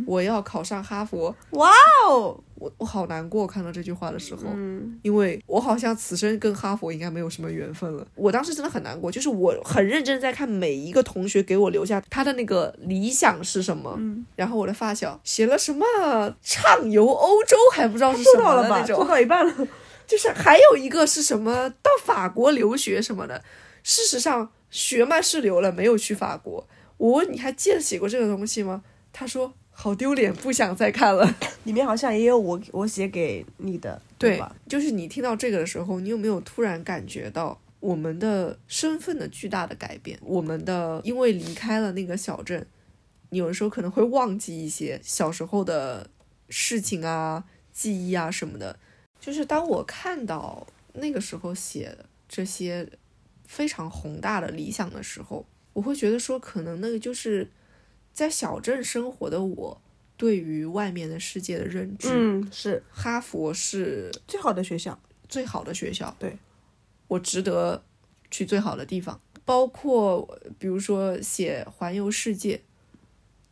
[0.06, 1.70] 我要考上哈佛，哇
[2.06, 8.06] 哦，我我好难过，看到这句话的时候，嗯因为我好像此生跟哈佛应该没有什么缘分了。
[8.14, 15.84] 我当时真的很难过，就是我很认真在看每一个同学给我留下他的那个理想是什么，嗯然后我的发小写了什么
[16.42, 18.68] 畅游欧洲，还不知道是什做到了吧？
[18.68, 19.68] 么的那种做，到一半了，
[20.06, 23.42] 就是还有一个是什么到法国留学什么的。
[23.82, 26.66] 事实上，学嘛是留了，没有去法国。
[26.98, 28.82] 我问你还记得写过这个东西吗？
[29.12, 31.36] 他说好丢脸，不想再看了。
[31.62, 40.18] 里面好像也有我我写给你的，对吧？，就是你听到这个的时候，你有没有突然感觉到我们的身份的巨大的改变？
[40.22, 42.66] 我们的因为离开了那个小镇，
[43.30, 46.10] 你有的时候可能会忘记一些小时候的
[46.48, 48.76] 事情啊、记忆啊什么的。
[49.20, 52.88] 就是当我看到那个时候写的这些
[53.46, 57.48] 非常宏大的理想的时候，我会觉得说，可能那个就是
[58.18, 59.80] 在小镇生活的我
[60.16, 62.08] 对于外面的世界的认知。
[62.10, 64.98] 嗯，是哈佛是最好的学校，
[65.28, 66.36] 最好的学校，对
[67.06, 67.84] 我值得
[68.28, 72.60] 去最好的地方，包括比如说写环游世界，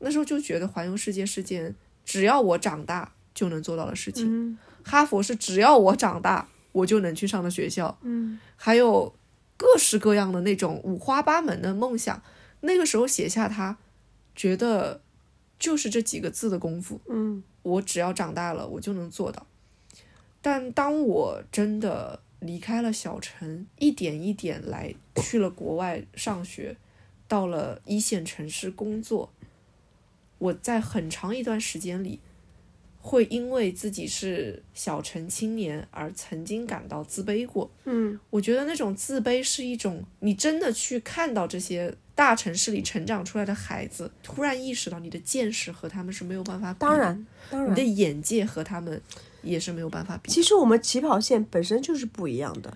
[0.00, 1.72] 那时候就觉得环游世界是件
[2.04, 4.26] 只要我长大就能做到的事情。
[4.26, 9.14] 嗯哈佛是只要我长大我就能去上的学校，嗯还有
[9.56, 12.20] 各式各样的那种五花八门的梦想。
[12.62, 13.76] 那个时候写下它，
[14.36, 15.00] 觉得
[15.58, 19.44] 就是这几个字的功夫，嗯我只要长大了，我就能做到。
[20.40, 26.76] 但当我真的离开了小城，一点一点来去了国外上学，
[27.26, 29.32] 到了一线城市工作，
[30.38, 32.20] 我在很长一段时间里，
[33.00, 37.68] 会因为自己是小城青年而曾经感到自卑过。
[37.84, 49.00] 嗯我觉得那种自卑是一种你真的去看到这些大城市里成长出来的孩子，突然意识到你的见识和他们是没有办法当然当你的，眼界和他们
[49.42, 50.32] 也是没有办法比。
[50.32, 52.74] 其实我们起跑线本身就是不一样的，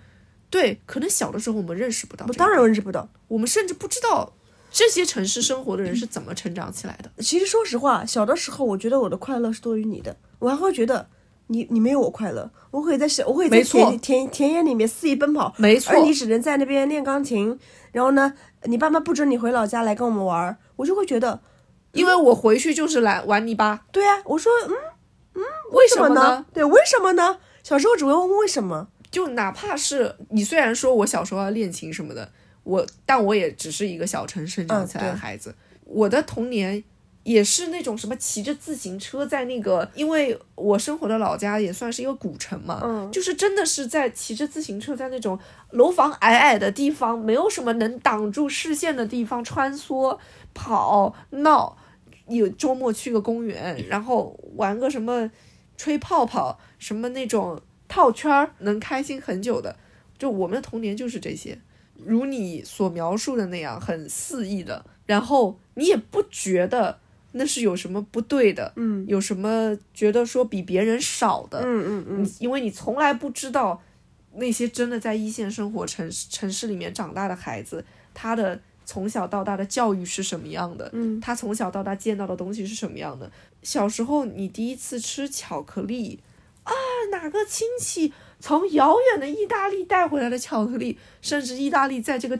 [0.51, 3.09] 对，可能小的时候我们认识不到，我当然认识不到。
[3.27, 4.31] 我们甚至不知道
[4.71, 7.11] 这些城市生活的人是怎么成长起来的。
[7.23, 11.09] 其实说实话，小的时候我觉得我的快乐是多于你的，我还会觉得
[11.47, 12.51] 你你没有我快乐。
[12.69, 17.59] 我可以在小，我可以在田田田野里面肆意奔跑，没错而你只能在那边练钢琴。
[17.91, 18.33] 然后呢，
[18.63, 21.41] 你爸妈不准你回老家来跟我们玩儿，我就会觉得，
[21.91, 24.73] 因为我回去就是来玩泥巴，对啊，我说嗯
[25.35, 26.45] 嗯，为什么呢？？
[26.53, 27.37] 对，为什么呢？
[27.63, 32.31] 小时候只会问为什么，就哪怕是你虽然说我小时候要练琴什么的，
[32.63, 36.83] 我但我也只是一个小城生长起来的孩子，我的童年
[37.23, 45.37] 也是那种什么骑着自行车在那个，因为我生活的老家也算是一个古城嘛，嗯就是真的是在骑着自行车在那种
[45.71, 50.17] 楼房矮矮的地方，没有什么能挡住视线的地方穿梭、
[50.53, 51.77] 跑、闹。
[52.27, 55.29] 有周末去个公园，然后玩个什么
[55.75, 57.59] 吹泡泡，什么那种
[57.89, 59.75] 套圈儿，能开心很久的。
[60.17, 61.59] 就我们的童年就是这些，
[61.97, 67.00] 如你所描述的那样，很肆意的，然后你也不觉得
[67.33, 69.05] 那是有什么不对的，嗯。
[69.07, 73.81] 有什么觉得说比别人少的，嗯嗯嗯，因为你从来不知道
[74.35, 81.19] 那些真的在一线生活城市城市里面长大的孩子，他的从小到大的教育是什么样的，嗯。
[81.19, 83.31] 他从小到大见到的东西是什么样的。
[83.63, 86.19] 小时候你第一次吃巧克力
[86.63, 86.73] 啊，
[87.11, 92.39] 哪个亲戚从遥远的意大利带回来的巧克力，甚至意大利在这个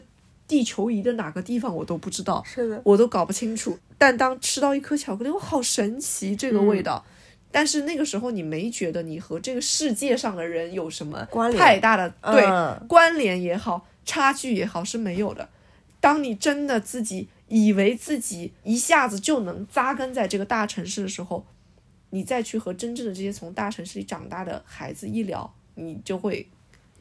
[0.52, 3.78] 地球仪的哪个地方我都不知道，是的，我都搞不清楚。
[3.96, 7.02] 但当吃到一颗巧克力，我好神奇这个味道。
[7.50, 11.26] 但是那个时候你没觉得你和这个世界上的人有什么
[11.56, 15.48] 太大的对、嗯关联也好，差距也好是没有的。
[15.98, 21.46] 当你真的自己以为自己一下子就能扎根在这个大城市的时候，
[22.10, 26.46] 你再去和真正的这些从大城市里长大的孩子一聊，你就会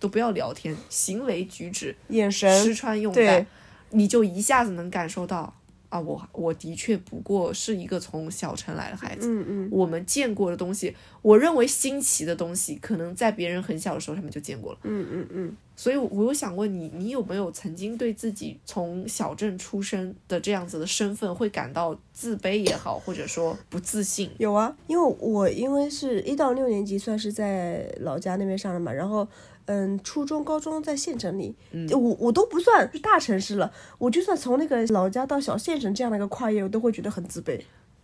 [0.02, 3.46] 都不要聊天，行为举止、眼神，吃穿用对戴，
[3.92, 5.54] 你就一下子能感受到
[5.88, 9.28] 啊，我我的确不过是一个从小城来的孩子。
[9.30, 14.80] 嗯嗯，我们见过的东西，我认为新奇的东西，可能在别人很小的时候他们就见过了。
[14.84, 24.30] 嗯嗯嗯，所以，我有想问你，你有没有曾经对自己从小镇出生的这样子的身份会感到自卑也好，或者说不自信？
[24.38, 29.28] 有啊，因为我因为是一到六年级算是在老家那边上的嘛，然后
[29.72, 37.58] 嗯，初中、高中在县城里，嗯我我都不算是大城市了，我就算从那个老家到小县城这样的一个跨越，我都会觉得很自卑。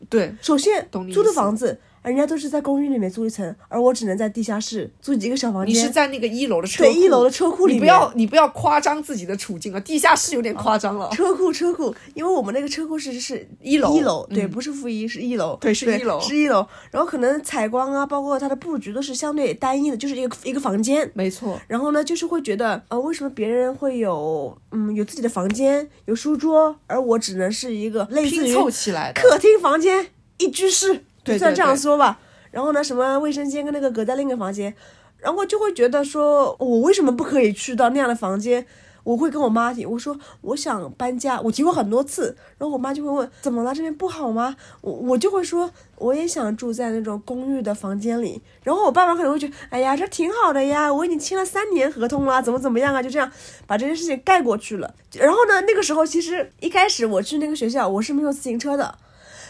[0.09, 1.77] 对，首先租的房子，
[2.07, 5.87] 人家都是在公寓里面租一层，而我只能在地下室租几个小房间你是。
[5.97, 11.09] 在那个一楼的车库，对一楼的车库里面你不要你不要夸张自己的处境啊，地下室有点夸张了。
[11.09, 16.63] 车库车库，因为我们那个车库是是一楼一楼对，嗯不是负一，是一楼，对是一楼是一楼。
[16.91, 21.09] 然后可能采光啊，包括它的布局都是相对单一的，就是一个一个房间。
[21.15, 29.11] 没错，然后呢，就是会觉得，呃，为什么别人会有，嗯，有自己的房间，有书桌，而我只能是一个类似拼于凑起来。
[29.13, 32.19] 客厅、房间、一居室，对就算这样说吧。
[32.49, 34.73] 然后呢，什么卫生间跟那个隔在另一个房间，
[35.19, 38.65] 然后就会觉得说，我为什么不可以去到那样的房间？
[39.03, 44.53] 我会跟我妈提，我说我想搬家，我提过很多次，然后我妈就会问怎么了，这边不好吗？
[44.81, 53.31] 我我就会说我也想住在那种公寓的房间里，然后我爸妈可能会觉得，哎呀，这挺好的呀，我已经签了三年合同了，怎么怎么样啊，就这样
[53.65, 54.93] 把这件事情盖过去了。
[55.13, 58.97] 然后呢，那个时候其实一开始我去那个学校，我是没有自行车的，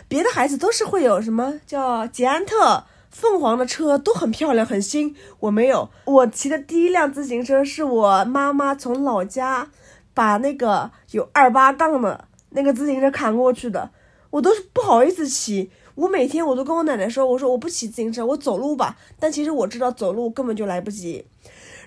[0.08, 5.16] 别的孩子都是会有什么叫捷安特、凤凰的车，都很漂亮、很新。
[5.40, 9.70] 我没有，我骑的第一辆自行车是我妈妈从老家
[10.14, 13.92] 把那个有二八杠的那个自行车扛过去的，
[14.30, 15.70] 我都是不好意思骑。
[15.96, 18.96] 我每天我都跟我奶奶说，我说我不骑自行车，我走路吧。
[19.20, 21.26] 但其实我知道走路根本就来不及。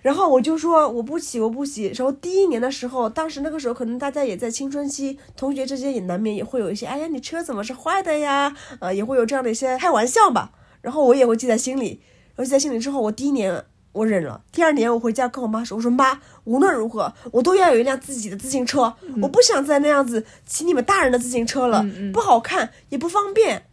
[0.03, 1.87] 然后我就说我不骑，我不骑。
[1.95, 8.57] 然后第一年的时候，当时那个时候可能大家也在青春期，同学之间也难免也会有一些，哎呀，你车怎么是坏的呀？
[8.81, 10.53] 呃，也会有这样的一些开玩笑吧。
[10.81, 12.01] 然后我也会记在心里。
[12.35, 23.67] 然后记在心里之后，我第一年我忍了，第二年我回家跟我妈说，我说妈，无论如何我都要有一辆自己的自行车，我不想再那样子骑你们大人的自行车了，不好看也不方便。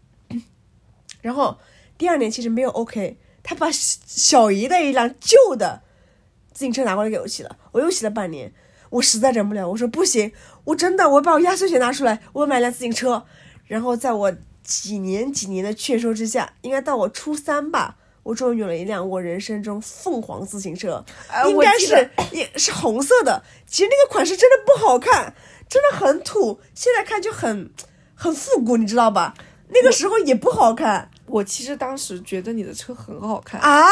[1.22, 1.58] 然后
[1.98, 5.84] 第二年其实没有 OK，他把小小姨的一辆旧的
[6.58, 8.51] 自行车拿过来给我骑了，我又骑了半年，
[8.89, 10.32] 我实在忍不了，我说不行，
[10.64, 13.24] 我真的我把我压岁钱拿出来，我买辆自行车。
[13.68, 14.34] 然后在我
[14.64, 23.43] 几年几年的劝说之下，应该到我初三吧，我终于有了一辆我人生中凤凰自行车，哎应该是也是红色的。
[23.68, 25.36] 其实那个款式真的不好看，
[25.70, 27.70] 真的很土，现在看就很
[28.16, 29.36] 很复古，你知道吧？
[29.70, 33.86] 那个时候也不好看我其实当时觉得你的车很好看，啊。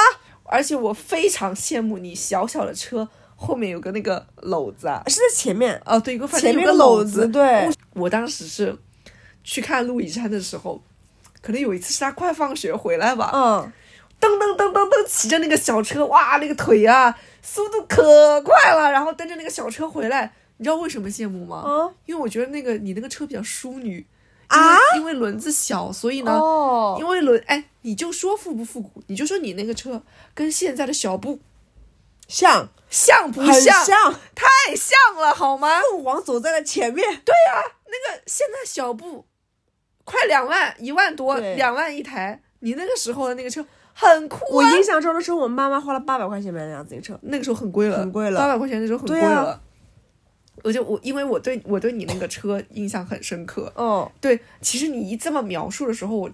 [0.46, 5.04] 而且我非常羡慕你小小的车后面有个那个篓子啊。
[5.08, 7.28] 是在前面，哦，对，一个反正前面有个篓子。
[7.28, 7.66] 对。
[7.66, 8.78] 我我当时是
[9.44, 10.82] 去看陆以山的时候，
[11.42, 13.72] 可能有一次是他快放学回来吧，嗯，
[14.20, 21.58] 噔噔噔噔噔骑着那个小车，哇，那个腿啊，速度可快了，然后蹬着那个小车回来，你知道为什么羡慕吗？
[21.58, 24.06] 啊因为我觉得那个你那个车比较淑女
[24.48, 26.98] 啊，因为轮子小，所以呢，哦。
[27.00, 30.02] 因为轮，哎，你就说复不复古，你就说你那个车
[30.34, 31.40] 跟现在的小布
[32.28, 32.70] 像。
[32.88, 33.84] 像不像？
[33.84, 35.82] 像，太像了，好吗？
[35.92, 39.26] 凤凰走在了前面，对呀那个现在小布
[40.06, 41.56] 快两万，一万多，对。
[41.56, 44.72] 两万一台，你那个时候的那个车很酷我啊。
[44.78, 48.40] 印象中的时候，我妈妈花了八百块钱买那辆自行车，那个时候很贵了，很贵了。
[48.40, 49.60] 八百块钱那时候很贵了。
[50.64, 56.32] 我就我因为我对我对你那个车印象很深刻，哦，对，其实你一这么描述的时候，我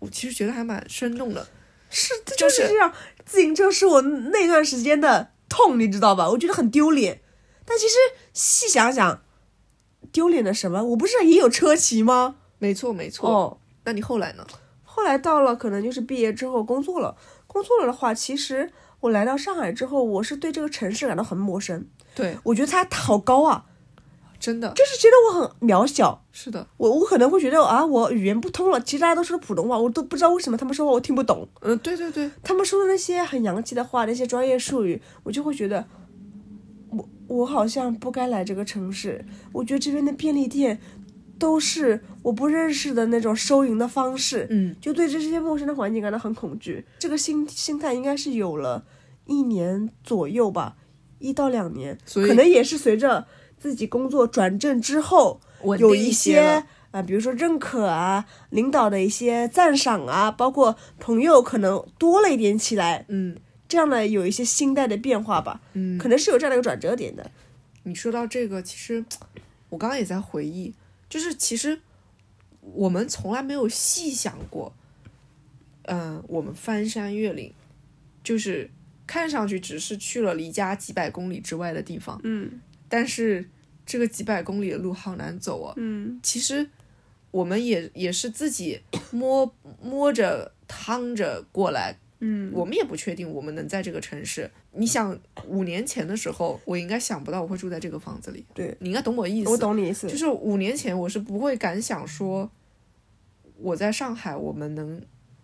[0.00, 1.46] 我其实觉得还蛮生动的。
[1.90, 2.92] 是，这就就是是这样。
[3.24, 6.28] 自行车是我那段时间的痛，你知道吧？
[6.30, 7.20] 我觉得很丢脸。
[7.64, 7.94] 但其实
[8.32, 9.22] 细想想，
[10.10, 10.82] 丢脸的什么？
[10.82, 12.36] 我不是也有车骑吗？
[12.58, 13.30] 没错没错。
[13.30, 14.46] 哦，那你后来呢？
[14.82, 21.86] 后来到了可能就是毕业之后工作了，工作了的话，其实我来到上海之后，我是对这个城市感到很陌生。
[22.14, 23.64] 对，我觉得他好高啊，
[24.38, 26.22] 真的就是觉得我很渺小。
[26.32, 28.80] 是的，我我可能会觉得啊，我语言不通了。
[28.80, 31.46] 其实大家都说普通话，我都不知道为什么他们说话我听不懂。
[31.60, 35.84] 嗯，对对对，他们说的那些很洋气的话，那些专业术语，我就会觉得，
[36.90, 39.24] 我我好像不该来这个城市。
[39.52, 40.80] 我觉得这边的便利店
[41.38, 46.82] 都是我不认识的那种收银的方式，嗯，就对这些陌生的环境感到很恐惧。
[46.98, 48.82] 这个心心态应该是有了
[49.26, 50.76] 一年左右吧，
[51.22, 53.26] 一到两年，可能也是随着
[53.58, 55.40] 自己工作转正之后。
[55.78, 63.36] 有一些啊、比如说认可啊，领导的一些赞赏啊，包括朋友可能多了一点起来，嗯
[63.68, 67.30] 这样的有一些心态的变化吧，嗯，可能是有这样的一个转折点的。
[67.84, 69.02] 你说到这个，其实
[69.70, 70.74] 我刚刚也在回忆，
[71.08, 71.80] 就是其实
[72.60, 74.74] 我们从来没有细想过，
[75.84, 77.54] 嗯、我们翻山越岭，
[78.24, 78.68] 就是
[79.06, 83.48] 看上去只是去了离家几百公里之外的地方，嗯但是
[83.84, 85.74] 这个几百公里的路好难走啊。
[85.76, 86.68] 嗯其实
[87.30, 88.80] 我们也也是自己
[89.10, 94.50] 摸 摸着趟着过来，嗯，我们也不确定我们能在这个城市。
[94.74, 98.44] 你想，五年前的时候，我应该想不到我会住在这个房子里。
[98.54, 99.50] 对，你应该懂我意思。
[99.50, 102.50] 我懂你意思，就是五年前我是不会敢想说，
[103.58, 105.02] 我在上海我们能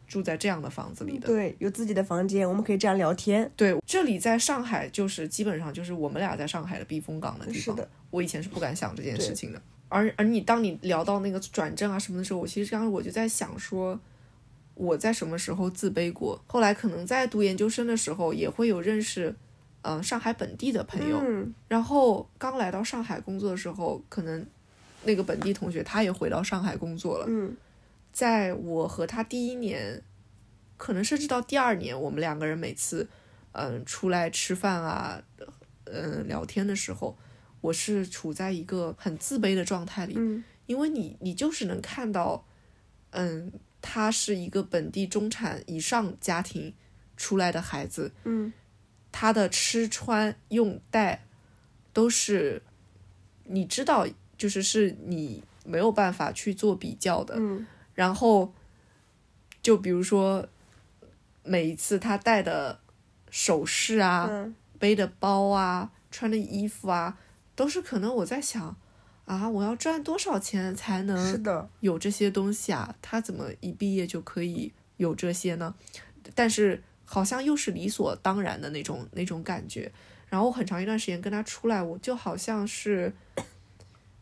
[0.09, 1.29] 住在这样的房子里的。
[1.29, 3.49] 对，有自己的房间，我们可以这样聊天。
[3.55, 7.77] 对，这里在上海就是基本上就是我们俩在上海的避风港的地方。
[7.77, 9.63] 是的，我以前是不敢想这件事情的。
[9.91, 13.99] 而而你当你聊到那个转正啊什么的时候，我其实当时我就在想说，
[14.75, 16.43] 我在什么时候自卑过？
[16.47, 19.35] 后来可能在读研究生的时候也会有认识，
[19.83, 21.21] 呃，上海本地的朋友。
[21.25, 24.45] 嗯然后刚来到上海工作的时候，可能
[25.05, 27.27] 那个本地同学他也回到上海工作了。
[27.29, 27.57] 嗯
[28.19, 30.03] 在我和他第一年，
[30.77, 33.09] 可能甚至到第二年，我们两个人每次
[33.53, 35.23] 嗯出来吃饭啊，
[35.85, 37.17] 嗯聊天的时候，
[37.61, 42.45] 我是处在一个很自卑的状态里，嗯因为你你就是能看到，
[43.11, 46.75] 嗯，他是一个本地中产以上家庭
[47.17, 48.53] 出来的孩子，嗯
[49.13, 51.25] 他的吃穿用戴
[51.93, 52.65] 都是
[53.45, 57.37] 你知道，就是是你没有办法去做比较的。
[57.39, 57.65] 嗯
[57.99, 58.55] 然后，
[59.61, 60.47] 就比如说，
[61.43, 62.79] 每一次他戴的
[63.29, 67.19] 首饰啊、嗯背的包啊、穿的衣服啊，
[67.57, 68.77] 都是可能我在想
[69.25, 72.95] 啊，我要赚多少钱才能，有这些东西啊？
[73.03, 75.75] 他怎么一毕业就可以有这些呢？
[76.37, 79.91] 但是好像又是理所当然的那种那种感觉。
[80.29, 83.13] 然后很长一段时间跟他出来，我就好像是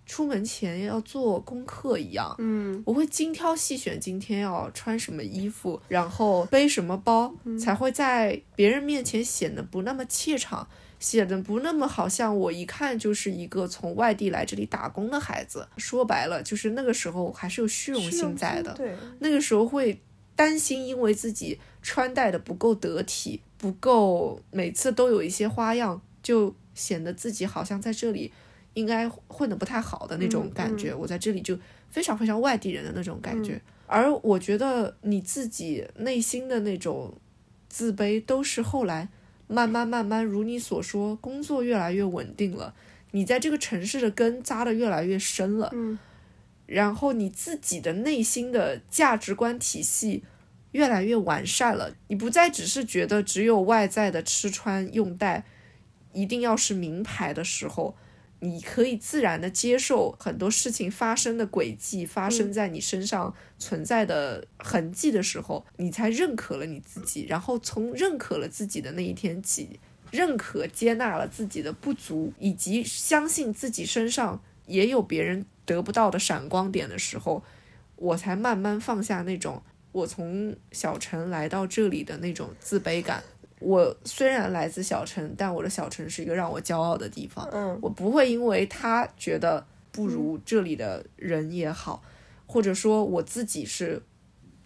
[0.07, 2.81] 出门前要做功课一样，嗯。
[2.87, 10.67] 我会精挑细选今天要穿什么衣服，然后背什么包，才会在别人面前显得不那么怯场，
[11.01, 15.67] 显得不那么好像我一看就是一个从外地来这里打工的孩子。
[15.77, 20.01] 说白了，就是那个时候还是有虚荣虚荣心在的，对，那个时候会
[20.37, 28.33] 担心，因为自己穿戴的不够得体，不够每次都有一些花样，就显得自己好像在这里
[28.77, 30.95] 应该混得不太好的那种感觉。
[30.95, 31.59] 我在这里就
[31.91, 33.61] 非常非常外地人的那种感觉。
[33.87, 37.15] 而我觉得你自己内心的那种
[37.69, 39.09] 自卑，都是后来
[39.49, 42.75] 慢慢慢慢，如你所说，工作越来越稳定了，
[43.11, 45.71] 你在这个城市的根扎得越来越深了。
[45.73, 45.99] 嗯
[46.67, 50.25] 然后你自己的内心的价值观体系
[50.73, 55.45] 越来越完善了，你不再只是觉得只有外在的吃穿用戴
[56.13, 57.95] 一定要是名牌的时候，
[58.41, 69.81] 你可以自然的接受很多事情发生的轨迹，发生在你身上存在的痕迹的时候，你才认可了你自己，然后从认可了自己的那一天起，
[70.11, 77.43] 认可接纳了自己的不足，以及相信自己身上也有别人得不到的闪光点的时候，
[77.97, 79.63] 我才慢慢放下那种
[79.93, 83.23] 我从小城来到这里的那种自卑感。
[83.61, 87.49] 我虽然来自小城，但我的小城是一个让我骄傲的地方。
[87.53, 92.03] 嗯我不会因为他觉得不如这里的人也好，
[92.47, 94.03] 或者说我自己是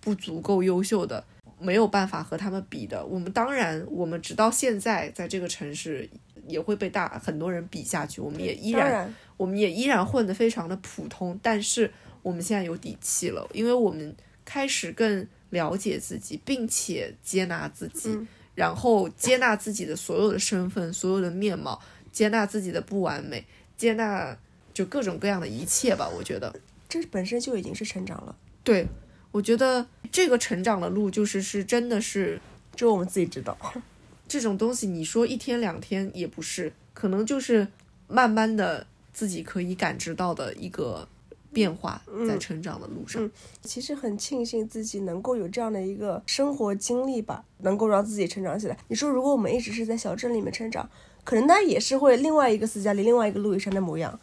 [0.01, 1.25] 不足够优秀的，
[1.59, 3.05] 没有办法和他们比的。
[3.07, 6.09] 我们当然，我们直到现在在这个城市
[6.49, 14.15] 也会被大很多人比下去，我们也依然然，我们也依然混得非常的普通，但是我们现在有底气了，因为我们
[14.45, 18.27] 开始更了解自己，并且接纳自己，嗯
[18.61, 21.81] 然后接纳自己的所有的身份、所有的面貌，
[22.13, 23.43] 接纳自己的不完美，
[23.75, 24.37] 接纳
[24.75, 26.07] 就各种各样的一切吧。
[26.07, 26.55] 我觉得，
[26.87, 28.87] 这本身就已经是成长了，对
[29.33, 32.39] 我觉得这个成长的路就是是真的是
[32.77, 33.57] 只有我们自己知道。
[34.29, 37.67] 这种东西，你说一天两天也不是，可能就是
[38.09, 41.09] 慢慢的自己可以感知到的一个
[41.53, 43.25] 变化，在成长的路上。
[43.25, 43.31] 嗯
[43.63, 48.77] 其实很庆幸自己能够有这样的一个生活经历吧，能够让自己成长起来。
[48.89, 50.89] 你说，如果我们一直是在小镇里面成长，
[51.25, 54.19] 可能那也是会另外一个斯嘉丽，另外一个路易莎的模样。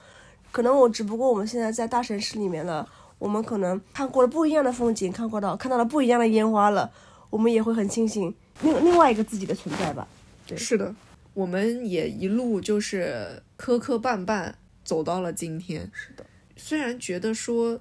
[0.51, 2.87] 可能我只不过我们现在在大城市里面了，
[3.19, 6.91] 我们可能看过了不一样的风景，看过到看到了不一样的烟花了，
[7.29, 10.07] 我们也会很庆幸另另外一个自己的存在吧。
[10.47, 10.95] 对是的，
[11.33, 14.51] 我们也一路就是磕磕绊绊
[14.83, 15.89] 走到了今天。
[15.93, 16.25] 是的，
[16.57, 17.79] 虽然觉得说，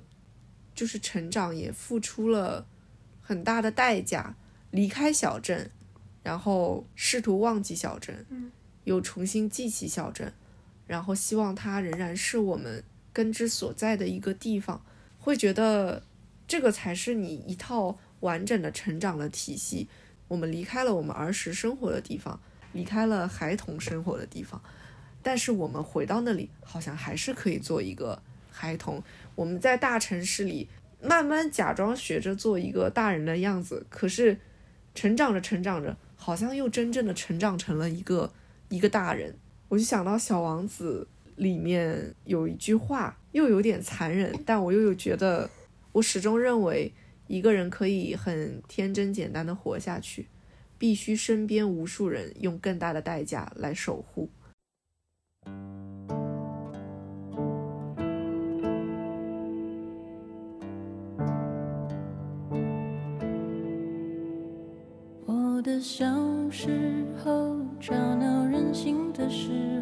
[0.74, 2.66] 就是成长也付出了
[3.20, 4.36] 很大的代价，
[4.70, 5.70] 离开小镇，
[6.22, 8.50] 然后试图忘记小镇，嗯，
[8.84, 10.32] 又重新记起小镇，
[10.86, 14.84] 然后希望它仍然是我们根之所在的一个地方，
[15.18, 16.04] 会觉得
[16.46, 19.88] 这个才是你一套完整的成长的体系。
[20.28, 22.40] 我们离开了我们儿时生活的地方，
[22.72, 24.60] 离开了孩童生活的地方，
[25.22, 28.20] 但是我们回到那里，好像还是可以做一个
[28.56, 29.02] 孩童。
[29.34, 30.66] 我们在大城市里
[31.02, 34.38] 慢慢假装学着做一个大人的样子，可是
[34.94, 38.32] 成长着成长着，好像又真正的成长成了一个
[38.70, 39.36] 一个大人。
[39.68, 45.50] 我就想到《小王子》里面有一句话，又有点残忍，但我又有觉得，
[45.92, 46.90] 我始终认为
[47.26, 50.28] 一个人可以很天真简单的活下去，
[50.78, 54.30] 必须身边无数人用更大的代价来守护。
[65.66, 66.06] 的小
[66.48, 69.75] 时候，吵闹任性的时